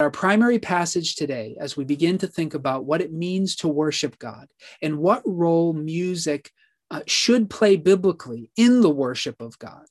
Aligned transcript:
Our 0.00 0.10
primary 0.10 0.58
passage 0.58 1.14
today, 1.14 1.56
as 1.60 1.76
we 1.76 1.84
begin 1.84 2.18
to 2.18 2.26
think 2.26 2.54
about 2.54 2.84
what 2.84 3.00
it 3.00 3.12
means 3.12 3.54
to 3.56 3.68
worship 3.68 4.18
God 4.18 4.48
and 4.82 4.98
what 4.98 5.22
role 5.24 5.72
music 5.72 6.50
uh, 6.90 7.02
should 7.06 7.48
play 7.48 7.76
biblically 7.76 8.50
in 8.56 8.80
the 8.80 8.90
worship 8.90 9.40
of 9.40 9.58
God. 9.58 9.86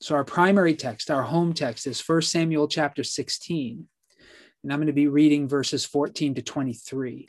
So, 0.00 0.14
our 0.14 0.24
primary 0.24 0.76
text, 0.76 1.10
our 1.10 1.22
home 1.22 1.54
text, 1.54 1.86
is 1.86 2.06
1 2.06 2.22
Samuel 2.22 2.68
chapter 2.68 3.02
16. 3.02 3.88
And 4.62 4.72
I'm 4.72 4.78
going 4.78 4.88
to 4.88 4.92
be 4.92 5.08
reading 5.08 5.48
verses 5.48 5.86
14 5.86 6.34
to 6.34 6.42
23. 6.42 7.28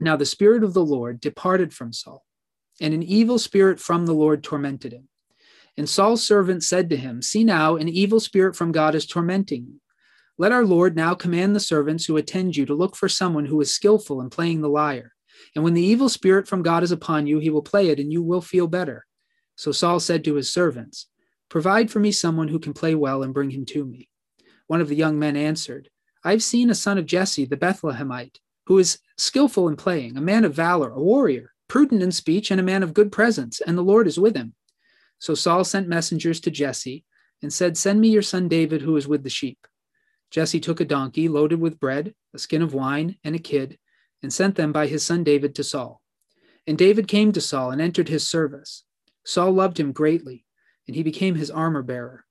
Now, 0.00 0.16
the 0.16 0.26
Spirit 0.26 0.64
of 0.64 0.74
the 0.74 0.84
Lord 0.84 1.20
departed 1.20 1.72
from 1.72 1.94
Saul, 1.94 2.24
and 2.78 2.92
an 2.92 3.02
evil 3.02 3.38
spirit 3.38 3.80
from 3.80 4.04
the 4.04 4.12
Lord 4.12 4.44
tormented 4.44 4.92
him. 4.92 5.08
And 5.78 5.88
Saul's 5.88 6.26
servant 6.26 6.62
said 6.62 6.90
to 6.90 6.96
him, 6.96 7.22
See 7.22 7.44
now, 7.44 7.76
an 7.76 7.88
evil 7.88 8.20
spirit 8.20 8.54
from 8.54 8.70
God 8.70 8.94
is 8.94 9.06
tormenting 9.06 9.66
you. 9.66 9.80
Let 10.40 10.52
our 10.52 10.64
Lord 10.64 10.96
now 10.96 11.12
command 11.12 11.54
the 11.54 11.60
servants 11.60 12.06
who 12.06 12.16
attend 12.16 12.56
you 12.56 12.64
to 12.64 12.72
look 12.72 12.96
for 12.96 13.10
someone 13.10 13.44
who 13.44 13.60
is 13.60 13.74
skillful 13.74 14.22
in 14.22 14.30
playing 14.30 14.62
the 14.62 14.70
lyre. 14.70 15.12
And 15.54 15.62
when 15.62 15.74
the 15.74 15.82
evil 15.82 16.08
spirit 16.08 16.48
from 16.48 16.62
God 16.62 16.82
is 16.82 16.92
upon 16.92 17.26
you, 17.26 17.40
he 17.40 17.50
will 17.50 17.60
play 17.60 17.90
it, 17.90 18.00
and 18.00 18.10
you 18.10 18.22
will 18.22 18.40
feel 18.40 18.66
better. 18.66 19.04
So 19.56 19.70
Saul 19.70 20.00
said 20.00 20.24
to 20.24 20.36
his 20.36 20.50
servants, 20.50 21.08
Provide 21.50 21.90
for 21.90 22.00
me 22.00 22.10
someone 22.10 22.48
who 22.48 22.58
can 22.58 22.72
play 22.72 22.94
well 22.94 23.22
and 23.22 23.34
bring 23.34 23.50
him 23.50 23.66
to 23.66 23.84
me. 23.84 24.08
One 24.66 24.80
of 24.80 24.88
the 24.88 24.96
young 24.96 25.18
men 25.18 25.36
answered, 25.36 25.90
I 26.24 26.30
have 26.30 26.42
seen 26.42 26.70
a 26.70 26.74
son 26.74 26.96
of 26.96 27.04
Jesse 27.04 27.44
the 27.44 27.58
Bethlehemite, 27.58 28.38
who 28.64 28.78
is 28.78 28.98
skillful 29.18 29.68
in 29.68 29.76
playing, 29.76 30.16
a 30.16 30.22
man 30.22 30.46
of 30.46 30.54
valor, 30.54 30.88
a 30.88 31.02
warrior, 31.02 31.52
prudent 31.68 32.02
in 32.02 32.12
speech, 32.12 32.50
and 32.50 32.58
a 32.58 32.64
man 32.64 32.82
of 32.82 32.94
good 32.94 33.12
presence, 33.12 33.60
and 33.60 33.76
the 33.76 33.82
Lord 33.82 34.06
is 34.06 34.18
with 34.18 34.36
him. 34.36 34.54
So 35.18 35.34
Saul 35.34 35.64
sent 35.64 35.86
messengers 35.86 36.40
to 36.40 36.50
Jesse 36.50 37.04
and 37.42 37.52
said, 37.52 37.76
Send 37.76 38.00
me 38.00 38.08
your 38.08 38.22
son 38.22 38.48
David, 38.48 38.80
who 38.80 38.96
is 38.96 39.06
with 39.06 39.22
the 39.22 39.28
sheep. 39.28 39.66
Jesse 40.30 40.60
took 40.60 40.80
a 40.80 40.84
donkey 40.84 41.28
loaded 41.28 41.60
with 41.60 41.80
bread, 41.80 42.14
a 42.32 42.38
skin 42.38 42.62
of 42.62 42.74
wine, 42.74 43.16
and 43.24 43.34
a 43.34 43.38
kid, 43.38 43.78
and 44.22 44.32
sent 44.32 44.54
them 44.54 44.72
by 44.72 44.86
his 44.86 45.04
son 45.04 45.24
David 45.24 45.54
to 45.56 45.64
Saul. 45.64 46.00
And 46.66 46.78
David 46.78 47.08
came 47.08 47.32
to 47.32 47.40
Saul 47.40 47.70
and 47.70 47.80
entered 47.80 48.08
his 48.08 48.26
service. 48.26 48.84
Saul 49.24 49.52
loved 49.52 49.80
him 49.80 49.92
greatly, 49.92 50.44
and 50.86 50.94
he 50.94 51.02
became 51.02 51.34
his 51.34 51.50
armor 51.50 51.82
bearer. 51.82 52.24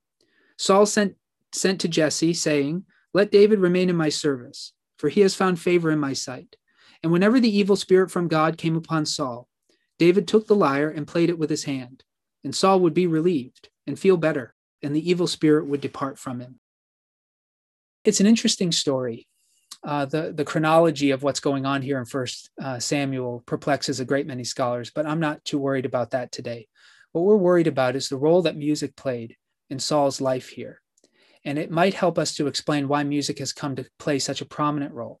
Saul 0.56 0.86
sent, 0.86 1.16
sent 1.52 1.80
to 1.80 1.88
Jesse, 1.88 2.34
saying, 2.34 2.84
Let 3.12 3.32
David 3.32 3.58
remain 3.58 3.90
in 3.90 3.96
my 3.96 4.08
service, 4.08 4.72
for 4.96 5.08
he 5.08 5.20
has 5.20 5.34
found 5.34 5.60
favor 5.60 5.90
in 5.90 5.98
my 5.98 6.12
sight. 6.12 6.56
And 7.02 7.12
whenever 7.12 7.40
the 7.40 7.54
evil 7.54 7.76
spirit 7.76 8.10
from 8.10 8.28
God 8.28 8.58
came 8.58 8.76
upon 8.76 9.06
Saul, 9.06 9.48
David 9.98 10.26
took 10.26 10.46
the 10.46 10.56
lyre 10.56 10.90
and 10.90 11.06
played 11.06 11.28
it 11.28 11.38
with 11.38 11.50
his 11.50 11.64
hand, 11.64 12.04
and 12.44 12.54
Saul 12.54 12.80
would 12.80 12.94
be 12.94 13.06
relieved 13.06 13.68
and 13.86 13.98
feel 13.98 14.16
better, 14.16 14.54
and 14.82 14.94
the 14.94 15.10
evil 15.10 15.26
spirit 15.26 15.66
would 15.66 15.80
depart 15.80 16.18
from 16.18 16.40
him. 16.40 16.60
It's 18.04 18.20
an 18.20 18.26
interesting 18.26 18.72
story. 18.72 19.26
Uh, 19.82 20.04
the 20.04 20.32
the 20.32 20.44
chronology 20.44 21.10
of 21.10 21.22
what's 21.22 21.40
going 21.40 21.64
on 21.64 21.82
here 21.82 21.98
in 21.98 22.04
First 22.04 22.50
uh, 22.62 22.78
Samuel 22.78 23.42
perplexes 23.46 24.00
a 24.00 24.04
great 24.04 24.26
many 24.26 24.44
scholars, 24.44 24.90
but 24.94 25.06
I'm 25.06 25.20
not 25.20 25.44
too 25.44 25.58
worried 25.58 25.86
about 25.86 26.10
that 26.10 26.32
today. 26.32 26.66
What 27.12 27.24
we're 27.24 27.36
worried 27.36 27.66
about 27.66 27.96
is 27.96 28.08
the 28.08 28.16
role 28.16 28.42
that 28.42 28.56
music 28.56 28.96
played 28.96 29.36
in 29.68 29.78
Saul's 29.78 30.20
life 30.20 30.48
here, 30.48 30.80
and 31.44 31.58
it 31.58 31.70
might 31.70 31.94
help 31.94 32.18
us 32.18 32.34
to 32.36 32.46
explain 32.46 32.88
why 32.88 33.04
music 33.04 33.38
has 33.38 33.52
come 33.52 33.76
to 33.76 33.86
play 33.98 34.18
such 34.18 34.40
a 34.40 34.46
prominent 34.46 34.92
role 34.94 35.20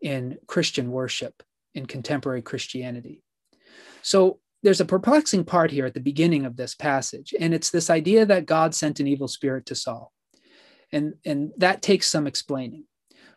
in 0.00 0.38
Christian 0.46 0.90
worship 0.90 1.42
in 1.74 1.86
contemporary 1.86 2.42
Christianity. 2.42 3.22
So 4.02 4.38
there's 4.62 4.80
a 4.80 4.86
perplexing 4.86 5.44
part 5.44 5.70
here 5.70 5.86
at 5.86 5.94
the 5.94 6.00
beginning 6.00 6.44
of 6.46 6.56
this 6.56 6.74
passage, 6.74 7.34
and 7.38 7.52
it's 7.52 7.70
this 7.70 7.90
idea 7.90 8.24
that 8.26 8.46
God 8.46 8.74
sent 8.74 9.00
an 9.00 9.06
evil 9.06 9.28
spirit 9.28 9.66
to 9.66 9.74
Saul. 9.74 10.13
And, 10.92 11.14
and 11.24 11.52
that 11.58 11.82
takes 11.82 12.08
some 12.08 12.26
explaining. 12.26 12.84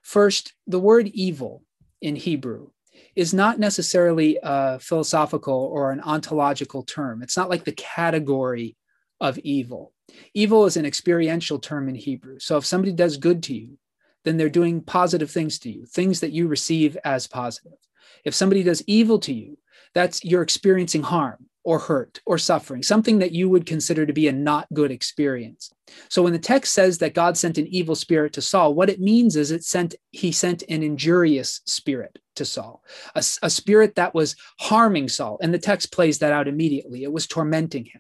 First, 0.02 0.54
the 0.68 0.80
word 0.80 1.08
evil 1.08 1.64
in 2.02 2.16
Hebrew 2.16 2.70
is 3.16 3.34
not 3.34 3.60
necessarily 3.60 4.40
a 4.42 4.80
philosophical 4.80 5.70
or 5.74 5.92
an 5.92 6.02
ontological 6.02 6.84
term. 6.84 7.22
It's 7.22 7.38
not 7.38 7.50
like 7.50 7.66
the 7.66 7.72
category 7.72 8.78
of 9.20 9.38
evil. 9.40 9.94
Evil 10.34 10.66
is 10.66 10.78
an 10.78 10.86
experiential 10.86 11.60
term 11.60 11.90
in 11.90 11.96
Hebrew. 11.96 12.40
So 12.40 12.58
if 12.58 12.66
somebody 12.66 12.94
does 12.94 13.18
good 13.18 13.44
to 13.44 13.56
you, 13.56 13.78
then 14.24 14.38
they're 14.38 14.50
doing 14.50 14.82
positive 14.82 15.32
things 15.32 15.60
to 15.60 15.72
you, 15.72 15.86
things 15.86 16.20
that 16.20 16.32
you 16.32 16.48
receive 16.48 16.98
as 17.04 17.28
positive. 17.28 17.78
If 18.24 18.36
somebody 18.36 18.64
does 18.64 18.84
evil 18.88 19.20
to 19.20 19.34
you, 19.34 19.58
that's 19.94 20.24
you're 20.24 20.42
experiencing 20.42 21.04
harm 21.04 21.47
or 21.68 21.80
hurt 21.80 22.22
or 22.26 22.38
suffering, 22.38 22.82
something 22.82 23.20
that 23.20 23.34
you 23.34 23.50
would 23.50 23.66
consider 23.66 24.06
to 24.06 24.14
be 24.14 24.30
a 24.30 24.32
not 24.32 24.66
good 24.74 24.90
experience. 24.90 25.70
So 26.08 26.24
when 26.24 26.32
the 26.32 26.40
text 26.40 26.74
says 26.74 27.00
that 27.00 27.14
God 27.14 27.36
sent 27.36 27.58
an 27.58 27.68
evil 27.68 27.94
spirit 27.94 28.32
to 28.34 28.42
Saul, 28.42 28.74
what 28.74 28.90
it 28.90 29.02
means 29.02 29.36
is 29.36 29.52
it 29.52 29.66
sent 29.66 29.94
he 30.12 30.32
sent 30.32 30.64
an 30.70 30.82
injurious 30.82 31.60
spirit 31.66 32.20
to 32.38 32.46
Saul, 32.46 32.82
a, 33.16 33.24
a 33.42 33.50
spirit 33.50 33.96
that 33.96 34.16
was 34.16 34.38
harming 34.62 35.10
Saul. 35.10 35.40
And 35.42 35.54
the 35.54 35.60
text 35.60 35.92
plays 35.92 36.20
that 36.20 36.32
out 36.32 36.48
immediately. 36.48 37.04
It 37.04 37.12
was 37.12 37.28
tormenting 37.28 37.84
him. 37.84 38.00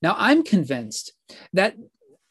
Now 0.00 0.14
I'm 0.16 0.44
convinced 0.44 1.12
that 1.52 1.74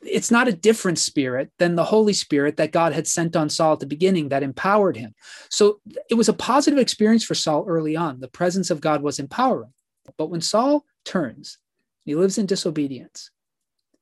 it's 0.01 0.31
not 0.31 0.47
a 0.47 0.53
different 0.53 0.97
spirit 0.97 1.51
than 1.59 1.75
the 1.75 1.83
Holy 1.83 2.13
Spirit 2.13 2.55
that 2.55 2.71
God 2.71 2.93
had 2.93 3.05
sent 3.05 3.35
on 3.35 3.49
Saul 3.49 3.73
at 3.73 3.81
the 3.81 3.85
beginning 3.85 4.29
that 4.29 4.43
empowered 4.43 4.95
him. 4.95 5.13
So 5.49 5.81
it 6.09 6.13
was 6.13 6.29
a 6.29 6.33
positive 6.33 6.79
experience 6.79 7.25
for 7.25 7.35
Saul 7.35 7.65
early 7.67 7.97
on. 7.97 8.21
The 8.21 8.29
presence 8.29 8.71
of 8.71 8.79
God 8.79 9.01
was 9.01 9.19
empowering. 9.19 9.73
But 10.17 10.29
when 10.29 10.41
Saul 10.41 10.85
turns, 11.05 11.57
he 12.05 12.15
lives 12.15 12.37
in 12.37 12.45
disobedience. 12.45 13.31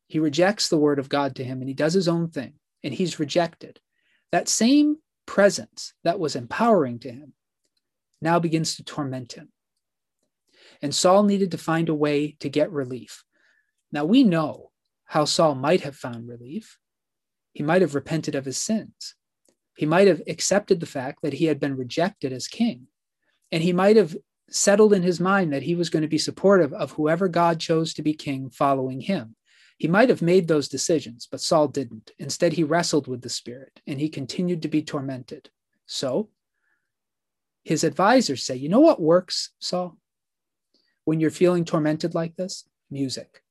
He 0.07 0.19
rejects 0.19 0.69
the 0.69 0.78
word 0.78 1.00
of 1.00 1.09
God 1.09 1.35
to 1.35 1.44
him 1.44 1.59
and 1.59 1.68
he 1.68 1.73
does 1.73 1.94
his 1.94 2.07
own 2.07 2.29
thing 2.29 2.53
and 2.84 2.94
he's 2.94 3.19
rejected. 3.19 3.79
That 4.31 4.47
same 4.47 4.97
presence 5.25 5.94
that 6.03 6.19
was 6.19 6.35
empowering 6.35 7.00
to 7.00 7.12
him 7.12 7.34
now 8.22 8.40
begins 8.40 8.75
to 8.75 8.84
torment 8.84 9.34
him. 9.34 9.50
And 10.81 10.94
Saul 10.94 11.23
needed 11.23 11.51
to 11.51 11.57
find 11.57 11.90
a 11.90 11.95
way 11.95 12.38
to 12.39 12.50
get 12.50 12.72
relief. 12.72 13.24
Now 13.91 14.06
we 14.06 14.24
know 14.24 14.72
how 15.06 15.25
Saul 15.25 15.56
might 15.56 15.81
have 15.81 15.95
found 15.95 16.28
relief. 16.28 16.78
He 17.53 17.63
might 17.63 17.81
have 17.81 17.95
repented 17.95 18.35
of 18.35 18.45
his 18.45 18.57
sins. 18.57 19.16
He 19.78 19.85
might 19.85 20.07
have 20.07 20.22
accepted 20.28 20.79
the 20.79 20.85
fact 20.85 21.22
that 21.22 21.34
he 21.34 21.45
had 21.45 21.59
been 21.59 21.78
rejected 21.78 22.34
as 22.34 22.47
king. 22.47 22.88
And 23.51 23.63
he 23.63 23.74
might 23.74 23.95
have 23.95 24.16
settled 24.50 24.94
in 24.94 25.03
his 25.03 25.19
mind 25.19 25.52
that 25.53 25.63
he 25.63 25.75
was 25.75 25.90
going 25.90 26.02
to 26.02 26.08
be 26.08 26.18
supportive 26.18 26.74
of 26.74 26.91
whoever 26.91 27.28
God 27.28 27.59
chose 27.59 27.94
to 27.94 28.02
be 28.02 28.13
king 28.13 28.50
following 28.50 29.02
him. 29.02 29.35
He 29.78 29.88
might 29.88 30.09
have 30.09 30.22
made 30.22 30.47
those 30.47 30.68
decisions, 30.68 31.28
but 31.30 31.41
Saul 31.41 31.68
didn't. 31.68 32.12
Instead, 32.18 32.53
he 32.53 32.63
wrestled 32.63 33.07
with 33.07 33.22
the 33.22 33.30
Spirit 33.30 33.81
and 33.86 34.00
he 34.00 34.09
continued 34.09 34.63
to 34.63 34.68
be 34.68 34.81
tormented. 34.81 35.50
So 35.86 36.30
his 37.63 37.84
advisors 37.84 38.44
say, 38.44 38.56
You 38.56 38.69
know 38.69 38.80
what 38.80 39.02
works, 39.02 39.52
Saul? 39.59 39.97
When 41.06 41.19
you're 41.19 41.30
feeling 41.30 41.63
tormented 41.63 42.16
like 42.16 42.36
this? 42.36 42.66
Music. 42.90 43.44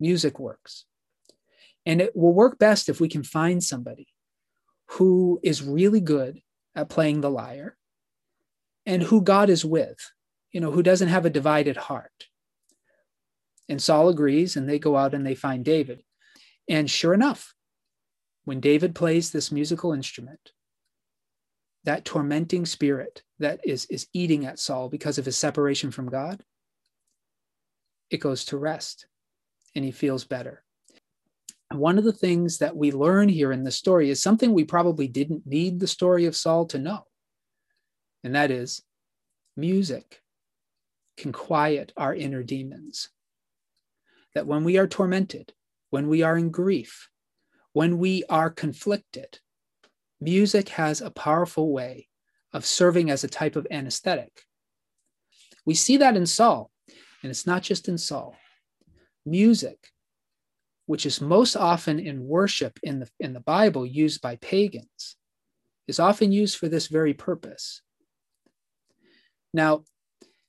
Music 0.00 0.38
works. 0.38 0.84
And 1.84 2.00
it 2.00 2.16
will 2.16 2.32
work 2.32 2.58
best 2.58 2.88
if 2.88 3.00
we 3.00 3.08
can 3.08 3.24
find 3.24 3.62
somebody 3.62 4.08
who 4.86 5.40
is 5.42 5.62
really 5.62 6.00
good 6.00 6.40
at 6.74 6.88
playing 6.88 7.20
the 7.20 7.30
lyre 7.30 7.76
and 8.86 9.02
who 9.02 9.22
God 9.22 9.50
is 9.50 9.64
with, 9.64 10.12
you 10.50 10.60
know, 10.60 10.70
who 10.70 10.82
doesn't 10.82 11.08
have 11.08 11.24
a 11.24 11.30
divided 11.30 11.76
heart. 11.76 12.26
And 13.68 13.80
Saul 13.80 14.08
agrees, 14.08 14.56
and 14.56 14.68
they 14.68 14.78
go 14.78 14.96
out 14.96 15.14
and 15.14 15.26
they 15.26 15.34
find 15.34 15.64
David. 15.64 16.02
And 16.68 16.90
sure 16.90 17.14
enough, 17.14 17.54
when 18.44 18.60
David 18.60 18.94
plays 18.94 19.30
this 19.30 19.52
musical 19.52 19.92
instrument, 19.92 20.52
that 21.84 22.04
tormenting 22.04 22.66
spirit 22.66 23.22
that 23.38 23.60
is, 23.64 23.86
is 23.86 24.06
eating 24.12 24.46
at 24.46 24.58
Saul 24.58 24.88
because 24.88 25.18
of 25.18 25.24
his 25.24 25.36
separation 25.36 25.90
from 25.90 26.08
God, 26.08 26.42
it 28.10 28.18
goes 28.18 28.44
to 28.46 28.56
rest 28.56 29.06
and 29.74 29.84
he 29.84 29.90
feels 29.90 30.24
better. 30.24 30.62
And 31.70 31.80
one 31.80 31.98
of 31.98 32.04
the 32.04 32.12
things 32.12 32.58
that 32.58 32.76
we 32.76 32.92
learn 32.92 33.28
here 33.28 33.52
in 33.52 33.64
the 33.64 33.70
story 33.70 34.10
is 34.10 34.22
something 34.22 34.52
we 34.52 34.64
probably 34.64 35.08
didn't 35.08 35.46
need 35.46 35.80
the 35.80 35.86
story 35.86 36.26
of 36.26 36.36
Saul 36.36 36.66
to 36.66 36.78
know 36.78 37.06
and 38.24 38.34
that 38.34 38.50
is 38.50 38.82
music 39.56 40.22
can 41.16 41.32
quiet 41.32 41.92
our 41.96 42.14
inner 42.14 42.42
demons. 42.42 43.08
That 44.34 44.46
when 44.46 44.64
we 44.64 44.78
are 44.78 44.86
tormented, 44.86 45.52
when 45.90 46.08
we 46.08 46.22
are 46.22 46.38
in 46.38 46.50
grief, 46.50 47.10
when 47.72 47.98
we 47.98 48.24
are 48.28 48.50
conflicted, 48.50 49.40
music 50.20 50.70
has 50.70 51.00
a 51.00 51.10
powerful 51.10 51.72
way 51.72 52.08
of 52.52 52.64
serving 52.64 53.10
as 53.10 53.24
a 53.24 53.28
type 53.28 53.56
of 53.56 53.66
anesthetic. 53.70 54.42
We 55.64 55.74
see 55.74 55.98
that 55.98 56.16
in 56.16 56.26
Saul, 56.26 56.70
and 57.22 57.30
it's 57.30 57.46
not 57.46 57.62
just 57.62 57.88
in 57.88 57.98
Saul. 57.98 58.36
Music, 59.24 59.88
which 60.86 61.06
is 61.06 61.20
most 61.20 61.56
often 61.56 61.98
in 61.98 62.26
worship 62.26 62.78
in 62.82 63.00
the, 63.00 63.08
in 63.20 63.32
the 63.32 63.40
Bible 63.40 63.86
used 63.86 64.20
by 64.20 64.36
pagans, 64.36 65.16
is 65.86 66.00
often 66.00 66.32
used 66.32 66.56
for 66.58 66.68
this 66.68 66.88
very 66.88 67.14
purpose 67.14 67.82
now, 69.52 69.84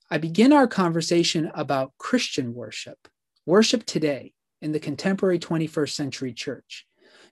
I 0.10 0.18
begin 0.18 0.54
our 0.54 0.68
conversation 0.68 1.52
about 1.54 1.94
Christian 1.98 2.54
worship, 2.54 3.08
worship 3.46 3.86
today 3.86 4.34
in 4.62 4.72
the 4.72 4.80
contemporary 4.80 5.40
21st 5.40 5.92
century 5.92 6.34
church, 6.34 6.86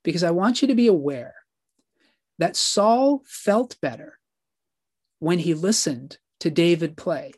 because 0.03 0.23
I 0.23 0.31
want 0.31 0.61
you 0.61 0.67
to 0.67 0.75
be 0.75 0.87
aware 0.87 1.35
that 2.39 2.55
Saul 2.55 3.21
felt 3.25 3.77
better 3.81 4.17
when 5.19 5.39
he 5.39 5.53
listened 5.53 6.17
to 6.39 6.49
David 6.49 6.97
play. 6.97 7.33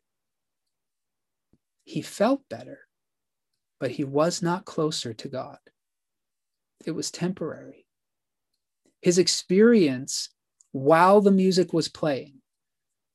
He 1.84 2.02
felt 2.02 2.42
better, 2.50 2.80
but 3.80 3.92
he 3.92 4.06
was 4.06 4.42
not 4.42 4.66
closer 4.66 5.14
to 5.14 5.28
God. 5.28 5.58
It 6.86 6.92
was 6.92 7.12
temporary. 7.12 7.86
His 9.02 9.18
experience 9.18 10.30
while 10.72 11.20
the 11.20 11.32
music 11.32 11.74
was 11.74 11.90
playing 11.90 12.40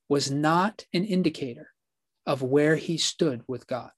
was 0.09 0.31
not 0.31 0.87
an 0.93 1.05
indicator 1.05 1.69
of 2.27 2.43
where 2.43 2.77
he 2.77 2.97
stood 2.97 3.43
with 3.47 3.67
God. 3.67 3.91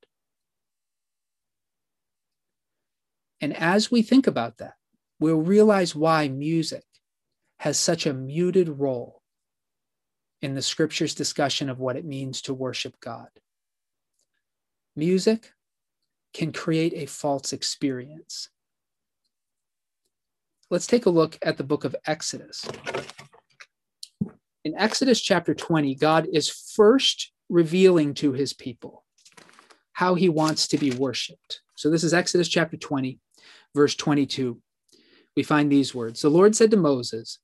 And 3.41 3.57
as 3.57 3.91
we 3.91 4.03
think 4.03 4.27
about 4.27 4.59
that, 4.59 4.75
we'll 5.19 5.41
realize 5.41 5.95
why 5.95 6.29
music 6.29 6.85
has 7.59 7.79
such 7.79 8.07
a 8.07 8.12
muted 8.15 8.69
role 8.69 9.23
in 10.43 10.55
the 10.55 10.62
scripture's 10.62 11.15
discussion 11.15 11.69
of 11.69 11.79
what 11.79 11.97
it 11.97 12.05
means 12.05 12.43
to 12.43 12.55
worship 12.55 12.99
God. 13.01 13.29
Music 14.97 15.53
can 16.33 16.53
create 16.53 16.93
a 16.95 17.06
false 17.06 17.53
experience. 17.53 18.49
Let's 20.71 20.87
take 20.87 21.06
a 21.06 21.11
look 21.11 21.39
at 21.43 21.56
the 21.56 21.65
book 21.65 21.85
of 21.85 21.97
Exodus. 22.06 22.67
In 24.62 24.75
Exodus 24.77 25.23
chapter 25.23 25.55
20, 25.55 25.95
God 25.95 26.29
is 26.31 26.51
first 26.51 27.33
revealing 27.49 28.12
to 28.15 28.33
his 28.33 28.53
people 28.53 29.05
how 29.93 30.15
he 30.15 30.29
wants 30.29 30.69
to 30.69 30.79
be 30.79 30.91
worshiped. 30.91 31.62
So 31.77 31.89
this 31.89 32.05
is 32.05 32.12
Exodus 32.12 32.47
chapter 32.47 32.77
20, 32.77 33.19
verse 33.75 33.95
22. 33.95 34.61
We 35.35 35.43
find 35.43 35.73
these 35.73 35.95
words 35.95 36.21
The 36.21 36.29
Lord 36.29 36.55
said 36.55 36.71
to 36.73 36.77
Moses, 36.77 37.39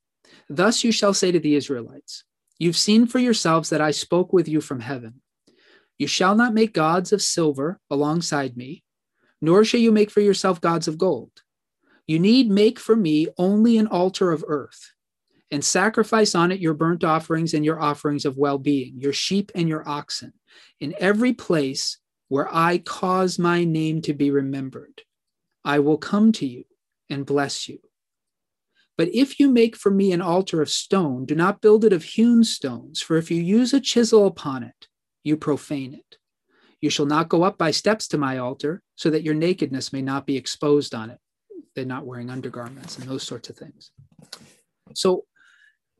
Thus 0.47 0.83
you 0.83 0.91
shall 0.91 1.13
say 1.13 1.31
to 1.31 1.39
the 1.39 1.55
Israelites, 1.55 2.23
You've 2.59 2.77
seen 2.77 3.07
for 3.07 3.17
yourselves 3.17 3.69
that 3.71 3.81
I 3.81 3.91
spoke 3.91 4.31
with 4.31 4.47
you 4.47 4.61
from 4.61 4.81
heaven. 4.81 5.21
You 5.97 6.05
shall 6.05 6.35
not 6.35 6.53
make 6.53 6.73
gods 6.73 7.11
of 7.11 7.23
silver 7.23 7.79
alongside 7.89 8.55
me, 8.55 8.83
nor 9.41 9.63
shall 9.65 9.79
you 9.79 9.91
make 9.91 10.11
for 10.11 10.21
yourself 10.21 10.61
gods 10.61 10.87
of 10.87 10.99
gold. 10.99 11.31
You 12.05 12.19
need 12.19 12.51
make 12.51 12.79
for 12.79 12.95
me 12.95 13.27
only 13.39 13.77
an 13.79 13.87
altar 13.87 14.31
of 14.31 14.45
earth, 14.47 14.91
and 15.51 15.63
sacrifice 15.63 16.35
on 16.35 16.51
it 16.51 16.59
your 16.59 16.73
burnt 16.73 17.03
offerings 17.03 17.53
and 17.53 17.63
your 17.63 17.79
offerings 17.79 18.25
of 18.25 18.37
well 18.37 18.57
being, 18.57 18.99
your 18.99 19.13
sheep 19.13 19.51
and 19.55 19.69
your 19.69 19.87
oxen, 19.87 20.33
in 20.79 20.93
every 20.99 21.33
place 21.33 21.97
where 22.27 22.53
I 22.53 22.79
cause 22.79 23.39
my 23.39 23.63
name 23.63 24.01
to 24.03 24.13
be 24.13 24.31
remembered. 24.31 25.01
I 25.63 25.79
will 25.79 25.97
come 25.97 26.31
to 26.33 26.45
you 26.45 26.65
and 27.09 27.25
bless 27.25 27.69
you. 27.69 27.79
But 28.97 29.09
if 29.13 29.39
you 29.39 29.49
make 29.49 29.75
for 29.75 29.91
me 29.91 30.11
an 30.11 30.21
altar 30.21 30.61
of 30.61 30.69
stone, 30.69 31.25
do 31.25 31.35
not 31.35 31.61
build 31.61 31.85
it 31.85 31.93
of 31.93 32.03
hewn 32.03 32.43
stones, 32.43 33.01
for 33.01 33.15
if 33.15 33.29
you 33.29 33.41
use 33.41 33.73
a 33.73 33.79
chisel 33.79 34.25
upon 34.25 34.63
it, 34.63 34.87
you 35.23 35.37
profane 35.37 35.93
it. 35.93 36.17
You 36.81 36.89
shall 36.89 37.05
not 37.05 37.29
go 37.29 37.43
up 37.43 37.57
by 37.57 37.71
steps 37.71 38.07
to 38.09 38.17
my 38.17 38.37
altar, 38.39 38.81
so 38.95 39.09
that 39.11 39.23
your 39.23 39.35
nakedness 39.35 39.93
may 39.93 40.01
not 40.01 40.25
be 40.25 40.35
exposed 40.35 40.95
on 40.95 41.11
it. 41.11 41.19
They're 41.75 41.85
not 41.85 42.05
wearing 42.05 42.29
undergarments 42.29 42.97
and 42.97 43.07
those 43.07 43.23
sorts 43.23 43.49
of 43.49 43.55
things. 43.55 43.91
So 44.95 45.25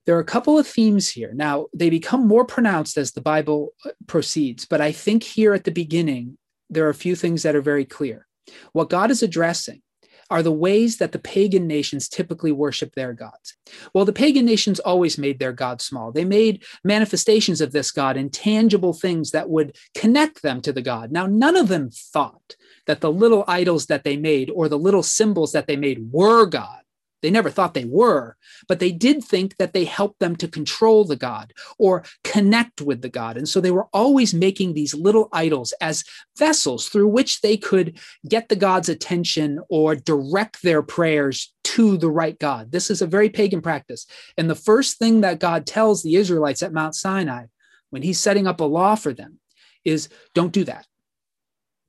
there 0.08 0.16
are 0.16 0.22
a 0.22 0.26
couple 0.26 0.58
of 0.58 0.66
themes 0.66 1.10
here. 1.10 1.34
Now, 1.36 1.68
they 1.74 1.90
become 1.90 2.26
more 2.26 2.46
pronounced 2.46 2.98
as 2.98 3.12
the 3.12 3.22
Bible 3.22 3.74
uh, 3.86 3.90
proceeds, 4.08 4.66
but 4.66 4.80
I 4.80 4.94
think 4.94 5.22
here 5.22 5.54
at 5.54 5.66
the 5.66 5.72
beginning, 5.72 6.38
there 6.70 6.86
are 6.86 6.90
a 6.90 6.96
few 6.96 7.14
things 7.16 7.44
that 7.44 7.56
are 7.56 7.62
very 7.62 7.84
clear. 7.84 8.26
What 8.72 8.90
God 8.90 9.12
is 9.12 9.22
addressing 9.22 9.82
are 10.30 10.42
the 10.42 10.52
ways 10.52 10.98
that 10.98 11.12
the 11.12 11.20
pagan 11.20 11.68
nations 11.68 12.08
typically 12.08 12.54
worship 12.54 12.96
their 12.96 13.12
gods. 13.14 13.58
Well, 13.94 14.06
the 14.06 14.14
pagan 14.14 14.46
nations 14.46 14.80
always 14.80 15.18
made 15.18 15.40
their 15.40 15.54
God 15.54 15.82
small. 15.82 16.14
They 16.14 16.26
made 16.26 16.64
manifestations 16.86 17.60
of 17.60 17.74
this 17.74 17.92
God 17.92 18.16
in 18.16 18.30
tangible 18.30 18.94
things 18.94 19.32
that 19.32 19.50
would 19.50 19.76
connect 19.94 20.42
them 20.42 20.62
to 20.62 20.72
the 20.72 20.82
God. 20.82 21.12
Now, 21.12 21.28
none 21.28 21.58
of 21.58 21.68
them 21.68 21.90
thought 21.92 22.56
that 22.86 23.02
the 23.02 23.12
little 23.12 23.44
idols 23.48 23.88
that 23.88 24.06
they 24.06 24.16
made 24.16 24.50
or 24.50 24.70
the 24.70 24.80
little 24.80 25.04
symbols 25.04 25.52
that 25.52 25.68
they 25.68 25.76
made 25.76 26.12
were 26.12 26.46
God. 26.46 26.80
They 27.22 27.32
never 27.32 27.50
thought 27.50 27.74
they 27.74 27.86
were, 27.86 28.38
but 28.68 28.80
they 28.80 28.92
did 28.92 29.24
think 29.24 29.58
that 29.58 29.74
they 29.74 29.86
helped 29.86 30.20
them 30.20 30.36
to 30.38 30.48
control 30.48 31.04
the 31.04 31.16
God 31.16 31.54
or 31.80 32.04
connect 32.24 32.82
with 32.82 33.02
the 33.02 33.10
God. 33.10 33.38
And 33.38 33.50
so 33.50 33.60
they 33.60 33.72
were 33.72 33.88
always 33.92 34.34
making 34.34 34.74
these 34.74 34.94
little 34.94 35.30
idols 35.34 35.74
as 35.82 36.04
vessels 36.38 36.88
through 36.88 37.08
which 37.08 37.42
they 37.42 37.58
could 37.58 38.00
get 38.28 38.50
the 38.50 38.56
God's 38.56 38.90
attention 38.90 39.60
or 39.70 39.96
direct 39.96 40.62
their 40.62 40.84
prayers 40.84 41.54
to 41.64 41.98
the 41.98 42.12
right 42.12 42.38
God. 42.40 42.72
This 42.72 42.90
is 42.90 43.02
a 43.02 43.08
very 43.08 43.30
pagan 43.30 43.62
practice. 43.62 44.06
And 44.38 44.50
the 44.50 44.56
first 44.56 44.98
thing 45.00 45.22
that 45.22 45.40
God 45.40 45.66
tells 45.66 46.04
the 46.04 46.16
Israelites 46.16 46.64
at 46.64 46.74
Mount 46.74 46.96
Sinai 46.96 47.46
when 47.90 48.04
he's 48.04 48.20
setting 48.20 48.48
up 48.48 48.62
a 48.62 48.66
law 48.66 48.96
for 48.96 49.14
them 49.14 49.40
is 49.84 50.10
don't 50.34 50.54
do 50.54 50.64
that. 50.66 50.86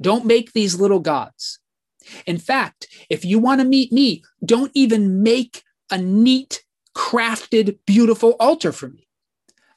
Don't 0.01 0.25
make 0.25 0.53
these 0.53 0.81
little 0.81 1.01
gods. 1.01 1.59
In 2.27 2.39
fact, 2.39 2.89
if 3.09 3.25
you 3.25 3.39
want 3.39 3.61
to 3.61 3.67
meet 3.67 3.93
me, 3.93 4.23
don't 4.45 4.71
even 4.75 5.23
make 5.23 5.63
a 5.91 5.99
neat, 5.99 6.65
crafted, 6.95 7.79
beautiful 7.87 8.37
altar 8.41 8.73
for 8.73 8.89
me. 8.89 9.09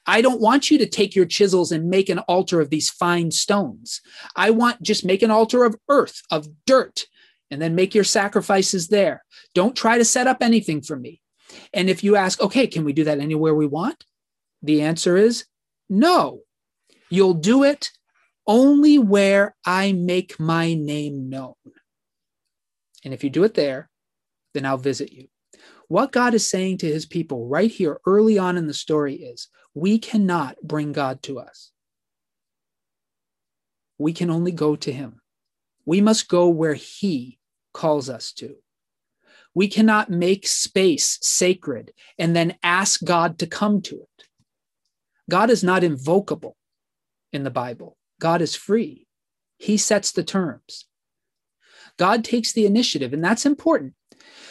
I 0.06 0.22
don't 0.22 0.42
want 0.42 0.72
you 0.72 0.78
to 0.80 0.88
take 0.88 1.16
your 1.16 1.26
chisels 1.26 1.72
and 1.72 1.90
make 1.90 2.10
an 2.10 2.20
altar 2.20 2.60
of 2.60 2.70
these 2.70 2.90
fine 2.90 3.32
stones. 3.32 4.02
I 4.36 4.50
want 4.50 4.82
just 4.82 5.06
make 5.06 5.22
an 5.22 5.32
altar 5.32 5.64
of 5.64 5.76
earth, 5.90 6.22
of 6.32 6.48
dirt, 6.66 7.06
and 7.52 7.62
then 7.62 7.76
make 7.76 7.94
your 7.94 8.04
sacrifices 8.04 8.88
there. 8.88 9.24
Don't 9.54 9.76
try 9.76 9.98
to 9.98 10.06
set 10.06 10.28
up 10.28 10.38
anything 10.42 10.82
for 10.82 10.96
me. 10.96 11.22
And 11.74 11.90
if 11.90 12.04
you 12.04 12.16
ask, 12.16 12.42
okay, 12.42 12.66
can 12.66 12.84
we 12.84 12.94
do 12.94 13.04
that 13.04 13.20
anywhere 13.20 13.54
we 13.54 13.68
want? 13.68 14.04
The 14.64 14.82
answer 14.82 15.18
is 15.18 15.46
no. 15.90 16.42
You'll 17.10 17.34
do 17.34 17.64
it 17.64 17.92
only 18.48 18.98
where 18.98 19.56
I 19.66 19.92
make 19.92 20.40
my 20.40 20.74
name 20.74 21.30
known. 21.30 21.54
And 23.04 23.14
if 23.14 23.24
you 23.24 23.30
do 23.30 23.44
it 23.44 23.54
there, 23.54 23.90
then 24.54 24.66
I'll 24.66 24.78
visit 24.78 25.12
you. 25.12 25.28
What 25.88 26.12
God 26.12 26.34
is 26.34 26.50
saying 26.50 26.80
to 26.80 26.88
his 26.88 27.06
people 27.06 27.48
right 27.48 27.70
here 27.70 28.00
early 28.06 28.38
on 28.38 28.58
in 28.58 28.68
the 28.68 28.74
story 28.74 29.16
is 29.16 29.50
we 29.74 30.00
cannot 30.00 30.58
bring 30.64 30.92
God 30.92 31.22
to 31.24 31.40
us. 31.40 31.72
We 33.98 34.14
can 34.14 34.30
only 34.30 34.52
go 34.52 34.76
to 34.78 34.92
him. 34.92 35.22
We 35.86 36.02
must 36.02 36.30
go 36.30 36.48
where 36.48 36.74
he 36.74 37.40
calls 37.74 38.10
us 38.10 38.32
to. 38.34 38.56
We 39.54 39.68
cannot 39.68 40.10
make 40.10 40.48
space 40.48 41.20
sacred 41.22 41.92
and 42.18 42.36
then 42.36 42.58
ask 42.64 43.04
God 43.04 43.40
to 43.40 43.48
come 43.48 43.82
to 43.84 43.96
it. 43.96 44.26
God 45.30 45.50
is 45.50 45.64
not 45.64 45.84
invocable 45.84 46.56
in 47.34 47.44
the 47.44 47.52
Bible. 47.52 47.98
God 48.20 48.42
is 48.42 48.56
free. 48.56 49.08
He 49.58 49.78
sets 49.78 50.12
the 50.12 50.24
terms. 50.24 50.86
God 51.98 52.24
takes 52.24 52.54
the 52.54 52.66
initiative, 52.66 53.14
and 53.14 53.24
that's 53.24 53.46
important. 53.46 53.94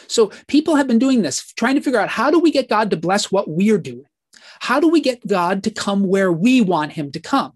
So 0.07 0.31
people 0.47 0.75
have 0.75 0.87
been 0.87 0.99
doing 0.99 1.21
this, 1.21 1.53
trying 1.53 1.75
to 1.75 1.81
figure 1.81 1.99
out 1.99 2.09
how 2.09 2.31
do 2.31 2.39
we 2.39 2.51
get 2.51 2.69
God 2.69 2.89
to 2.91 2.97
bless 2.97 3.31
what 3.31 3.49
we're 3.49 3.77
doing? 3.77 4.05
How 4.59 4.79
do 4.79 4.89
we 4.89 5.01
get 5.01 5.25
God 5.25 5.63
to 5.63 5.71
come 5.71 6.07
where 6.07 6.31
we 6.31 6.61
want 6.61 6.93
him 6.93 7.11
to 7.13 7.19
come? 7.19 7.53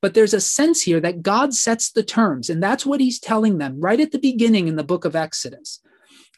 But 0.00 0.14
there's 0.14 0.34
a 0.34 0.40
sense 0.40 0.82
here 0.82 1.00
that 1.00 1.22
God 1.22 1.54
sets 1.54 1.90
the 1.90 2.02
terms, 2.02 2.50
and 2.50 2.62
that's 2.62 2.84
what 2.86 3.00
he's 3.00 3.18
telling 3.18 3.58
them 3.58 3.80
right 3.80 4.00
at 4.00 4.12
the 4.12 4.18
beginning 4.18 4.68
in 4.68 4.76
the 4.76 4.84
book 4.84 5.04
of 5.04 5.16
Exodus. 5.16 5.80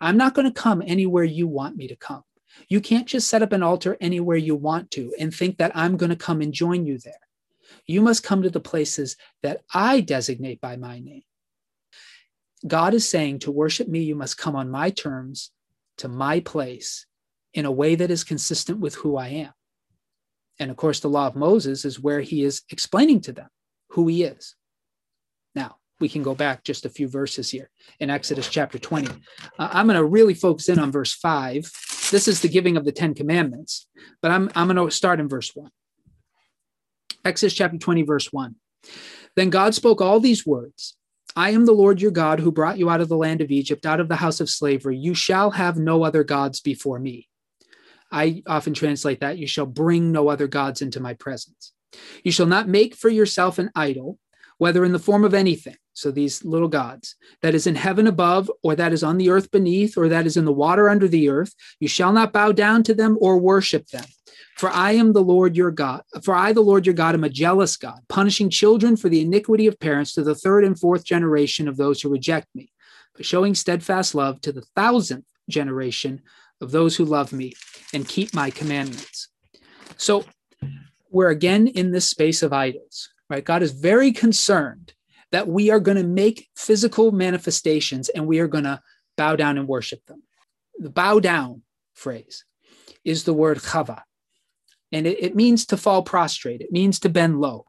I'm 0.01 0.17
not 0.17 0.35
going 0.35 0.47
to 0.47 0.61
come 0.61 0.83
anywhere 0.87 1.25
you 1.25 1.49
want 1.49 1.77
me 1.77 1.89
to 1.89 1.97
come. 1.97 2.23
You 2.69 2.81
can't 2.81 3.07
just 3.07 3.29
set 3.29 3.43
up 3.43 3.53
an 3.53 3.63
altar 3.63 3.97
anywhere 4.01 4.37
you 4.37 4.55
want 4.55 4.91
to 4.93 5.13
and 5.19 5.35
think 5.35 5.59
that 5.59 5.73
I'm 5.75 5.97
going 5.97 6.11
to 6.11 6.17
come 6.17 6.41
and 6.41 6.53
join 6.53 6.87
you 6.87 6.99
there. 6.99 7.15
You 7.87 8.03
must 8.03 8.23
come 8.23 8.43
to 8.43 8.51
the 8.51 8.61
places 8.61 9.17
that 9.43 9.63
I 9.73 10.01
designate 10.01 10.61
by 10.61 10.77
my 10.77 10.99
name. 10.99 11.23
God 12.67 12.95
is 12.95 13.09
saying 13.09 13.41
to 13.41 13.51
worship 13.51 13.89
me, 13.89 14.01
you 14.01 14.15
must 14.15 14.39
come 14.39 14.57
on 14.57 14.71
my 14.71 14.91
terms 14.91 15.51
to 15.99 16.09
my 16.09 16.41
place 16.41 17.07
in 17.55 17.65
a 17.65 17.71
way 17.71 17.95
that 17.95 18.11
is 18.11 18.25
consistent 18.25 18.79
with 18.79 18.95
who 18.95 19.17
I 19.17 19.29
am. 19.29 19.53
And 20.59 20.71
of 20.71 20.77
course, 20.77 21.01
the 21.01 21.09
law 21.09 21.27
of 21.27 21.37
Moses 21.37 21.85
is 21.85 22.01
where 22.01 22.21
he 22.21 22.43
is 22.43 22.63
explaining 22.71 23.21
to 23.23 23.33
them 23.33 23.49
who 23.91 24.09
he 24.09 24.25
is. 24.25 24.55
Now, 25.55 25.77
we 26.01 26.09
can 26.09 26.23
go 26.23 26.35
back 26.35 26.65
just 26.65 26.85
a 26.85 26.91
few 26.91 27.09
verses 27.09 27.51
here 27.51 27.71
in 28.01 28.11
Exodus 28.11 28.49
chapter 28.49 28.79
20. 28.79 29.09
Uh, 29.59 29.69
I'm 29.73 29.87
going 29.87 29.99
to 29.99 30.05
really 30.05 30.35
focus 30.35 30.69
in 30.69 30.79
on 30.79 30.93
verse 30.93 31.15
5. 31.15 31.71
This 32.11 32.29
is 32.29 32.41
the 32.41 32.49
giving 32.49 32.77
of 32.77 32.85
the 32.85 32.93
10 32.93 33.15
commandments, 33.15 33.87
but 34.23 34.31
I'm, 34.31 34.51
I'm 34.55 34.69
going 34.69 34.77
to 34.77 34.95
start 34.95 35.21
in 35.21 35.29
verse 35.29 35.53
1. 35.55 35.71
Exodus 37.25 37.55
chapter 37.55 37.79
20, 37.79 38.03
verse 38.03 38.33
1. 38.33 38.55
Then 39.35 39.51
God 39.51 39.75
spoke 39.75 40.01
all 40.01 40.21
these 40.21 40.47
words 40.47 40.97
I 41.39 41.51
am 41.51 41.67
the 41.67 41.73
Lord 41.73 42.01
your 42.01 42.11
God 42.11 42.41
who 42.41 42.51
brought 42.51 42.79
you 42.79 42.89
out 42.89 43.03
of 43.03 43.11
the 43.11 43.17
land 43.17 43.43
of 43.43 43.51
Egypt, 43.51 43.85
out 43.85 44.01
of 44.01 44.09
the 44.09 44.17
house 44.17 44.41
of 44.41 44.49
slavery. 44.49 44.97
You 44.97 45.13
shall 45.15 45.51
have 45.51 45.77
no 45.77 46.03
other 46.03 46.25
gods 46.25 46.61
before 46.61 46.99
me. 46.99 47.29
I 48.11 48.43
often 48.47 48.73
translate 48.73 49.21
that 49.21 49.37
you 49.37 49.47
shall 49.47 49.67
bring 49.67 50.13
no 50.13 50.29
other 50.29 50.47
gods 50.47 50.81
into 50.81 50.99
my 50.99 51.13
presence. 51.13 51.73
You 52.25 52.33
shall 52.33 52.47
not 52.47 52.69
make 52.69 52.95
for 52.95 53.11
yourself 53.11 53.59
an 53.59 53.71
idol, 53.77 54.19
whether 54.57 54.83
in 54.83 54.93
the 54.93 54.99
form 54.99 55.25
of 55.25 55.35
anything, 55.35 55.77
so 55.97 56.11
these 56.11 56.45
little 56.45 56.69
gods, 56.69 57.17
that 57.41 57.55
is 57.55 57.67
in 57.67 57.75
heaven 57.75 58.07
above, 58.07 58.51
or 58.63 58.77
that 58.77 58.93
is 58.93 59.03
on 59.03 59.17
the 59.17 59.31
earth 59.31 59.51
beneath, 59.51 59.97
or 59.97 60.11
that 60.11 60.27
is 60.27 60.37
in 60.37 60.45
the 60.45 60.53
water 60.53 60.91
under 60.91 61.09
the 61.09 61.31
earth. 61.31 61.55
You 61.81 61.89
shall 61.89 62.13
not 62.13 62.35
bow 62.35 62.53
down 62.53 62.83
to 62.83 62.95
them 62.95 63.17
or 63.19 63.39
worship 63.39 63.87
them. 63.87 64.05
For 64.59 64.69
I 64.69 64.93
am 64.93 65.15
the 65.15 65.23
Lord 65.23 65.57
your 65.57 65.71
God. 65.71 66.03
For 66.23 66.35
I, 66.35 66.53
the 66.53 66.61
Lord 66.61 66.85
your 66.85 66.95
God, 66.95 67.15
am 67.15 67.25
a 67.25 67.31
jealous 67.31 67.79
God, 67.79 68.01
punishing 68.11 68.51
children 68.51 68.99
for 68.99 69.09
the 69.09 69.23
iniquity 69.23 69.67
of 69.67 69.81
parents 69.81 70.13
to 70.15 70.23
the 70.23 70.35
third 70.35 70.65
and 70.65 70.79
fourth 70.79 71.03
generation 71.03 71.67
of 71.67 71.79
those 71.79 72.03
who 72.03 72.11
reject 72.11 72.55
me, 72.55 72.71
but 73.15 73.25
showing 73.25 73.55
steadfast 73.55 74.15
love 74.15 74.43
to 74.43 74.53
the 74.53 74.67
thousandth 74.77 75.27
generation 75.49 76.21
of 76.61 76.73
those 76.73 76.95
who 76.97 77.07
love 77.07 77.33
me 77.33 77.55
and 77.95 78.07
keep 78.07 78.35
my 78.35 78.51
commandments. 78.51 79.29
So 79.97 80.27
we're 81.11 81.31
again 81.31 81.69
in 81.69 81.91
this 81.91 82.11
space 82.11 82.43
of 82.43 82.53
idols, 82.53 83.09
right? 83.31 83.43
God 83.43 83.63
is 83.63 83.73
very 83.73 84.13
concerned 84.13 84.93
that 85.33 85.49
we 85.49 85.71
are 85.71 85.81
going 85.81 85.97
to 85.97 86.05
make 86.05 86.49
physical 86.57 87.13
manifestations 87.13 88.09
and 88.09 88.27
we 88.27 88.39
are 88.39 88.49
going 88.49 88.65
to 88.65 88.81
bow 89.17 89.37
down 89.37 89.59
and 89.59 89.69
worship 89.69 90.05
them. 90.07 90.23
The 90.79 90.91
bow 90.91 91.21
down 91.21 91.63
phrase 91.95 92.45
is 93.05 93.25
the 93.25 93.33
word 93.33 93.59
chava, 93.59 94.03
and 94.93 95.07
it, 95.07 95.23
it 95.23 95.37
means 95.37 95.67
to 95.67 95.77
fall 95.77 96.03
prostrate. 96.03 96.61
It 96.61 96.73
means 96.73 97.01
to 97.01 97.09
bend 97.09 97.41
low. 97.41 97.67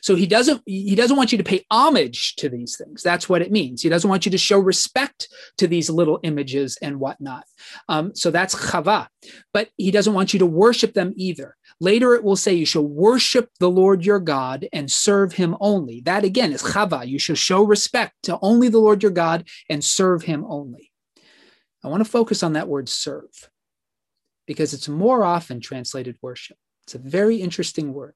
So 0.00 0.14
he 0.14 0.26
doesn't 0.26 0.62
he 0.66 0.94
doesn't 0.94 1.16
want 1.16 1.32
you 1.32 1.38
to 1.38 1.44
pay 1.44 1.64
homage 1.70 2.36
to 2.36 2.48
these 2.48 2.76
things. 2.76 3.02
That's 3.02 3.28
what 3.28 3.42
it 3.42 3.52
means. 3.52 3.82
He 3.82 3.88
doesn't 3.88 4.08
want 4.08 4.26
you 4.26 4.32
to 4.32 4.38
show 4.38 4.58
respect 4.58 5.28
to 5.58 5.66
these 5.66 5.90
little 5.90 6.20
images 6.22 6.78
and 6.82 7.00
whatnot. 7.00 7.44
Um, 7.88 8.14
so 8.14 8.30
that's 8.30 8.54
chava, 8.54 9.08
but 9.52 9.70
he 9.76 9.90
doesn't 9.90 10.14
want 10.14 10.32
you 10.32 10.38
to 10.40 10.46
worship 10.46 10.94
them 10.94 11.12
either. 11.16 11.56
Later 11.80 12.14
it 12.14 12.24
will 12.24 12.36
say 12.36 12.54
you 12.54 12.66
shall 12.66 12.86
worship 12.86 13.50
the 13.60 13.70
Lord 13.70 14.04
your 14.04 14.20
God 14.20 14.68
and 14.72 14.90
serve 14.90 15.32
him 15.34 15.56
only. 15.60 16.00
That 16.00 16.24
again 16.24 16.52
is 16.52 16.62
chava. 16.62 17.06
You 17.06 17.18
shall 17.18 17.36
show 17.36 17.62
respect 17.62 18.14
to 18.24 18.38
only 18.42 18.68
the 18.68 18.78
Lord 18.78 19.02
your 19.02 19.12
God 19.12 19.48
and 19.68 19.84
serve 19.84 20.22
him 20.22 20.44
only. 20.48 20.92
I 21.84 21.88
want 21.88 22.04
to 22.04 22.10
focus 22.10 22.42
on 22.42 22.54
that 22.54 22.68
word 22.68 22.88
serve 22.88 23.50
because 24.46 24.74
it's 24.74 24.88
more 24.88 25.22
often 25.24 25.60
translated 25.60 26.16
worship. 26.20 26.56
It's 26.84 26.94
a 26.94 26.98
very 26.98 27.36
interesting 27.36 27.92
word. 27.92 28.14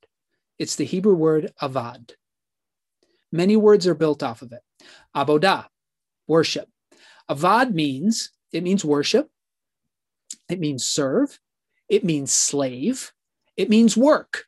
It's 0.58 0.76
the 0.76 0.84
Hebrew 0.84 1.14
word 1.14 1.52
avad. 1.60 2.12
Many 3.30 3.56
words 3.56 3.86
are 3.86 3.94
built 3.94 4.22
off 4.22 4.42
of 4.42 4.52
it. 4.52 4.62
Abodah, 5.16 5.66
worship. 6.26 6.68
Avad 7.30 7.72
means, 7.72 8.30
it 8.52 8.62
means 8.62 8.84
worship. 8.84 9.30
It 10.48 10.60
means 10.60 10.84
serve. 10.84 11.40
It 11.88 12.04
means 12.04 12.32
slave. 12.32 13.12
It 13.56 13.70
means 13.70 13.96
work. 13.96 14.44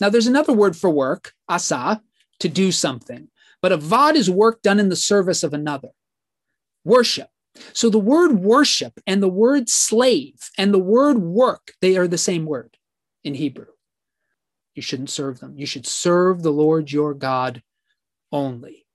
Now, 0.00 0.08
there's 0.08 0.28
another 0.28 0.52
word 0.52 0.76
for 0.76 0.90
work, 0.90 1.32
asa, 1.48 2.02
to 2.38 2.48
do 2.48 2.70
something. 2.70 3.28
But 3.60 3.72
avad 3.72 4.14
is 4.14 4.30
work 4.30 4.62
done 4.62 4.78
in 4.78 4.88
the 4.88 4.96
service 4.96 5.42
of 5.42 5.52
another. 5.52 5.90
Worship. 6.84 7.28
So 7.72 7.90
the 7.90 7.98
word 7.98 8.38
worship 8.38 9.00
and 9.06 9.20
the 9.20 9.28
word 9.28 9.68
slave 9.68 10.50
and 10.56 10.72
the 10.72 10.78
word 10.78 11.18
work, 11.18 11.72
they 11.80 11.96
are 11.96 12.06
the 12.06 12.18
same 12.18 12.44
word 12.44 12.76
in 13.24 13.34
Hebrew. 13.34 13.66
You 14.78 14.82
shouldn't 14.82 15.10
serve 15.10 15.40
them. 15.40 15.54
You 15.56 15.66
should 15.66 15.88
serve 15.88 16.40
the 16.40 16.52
Lord 16.52 16.92
your 16.92 17.12
God 17.12 17.64
only. 18.30 18.86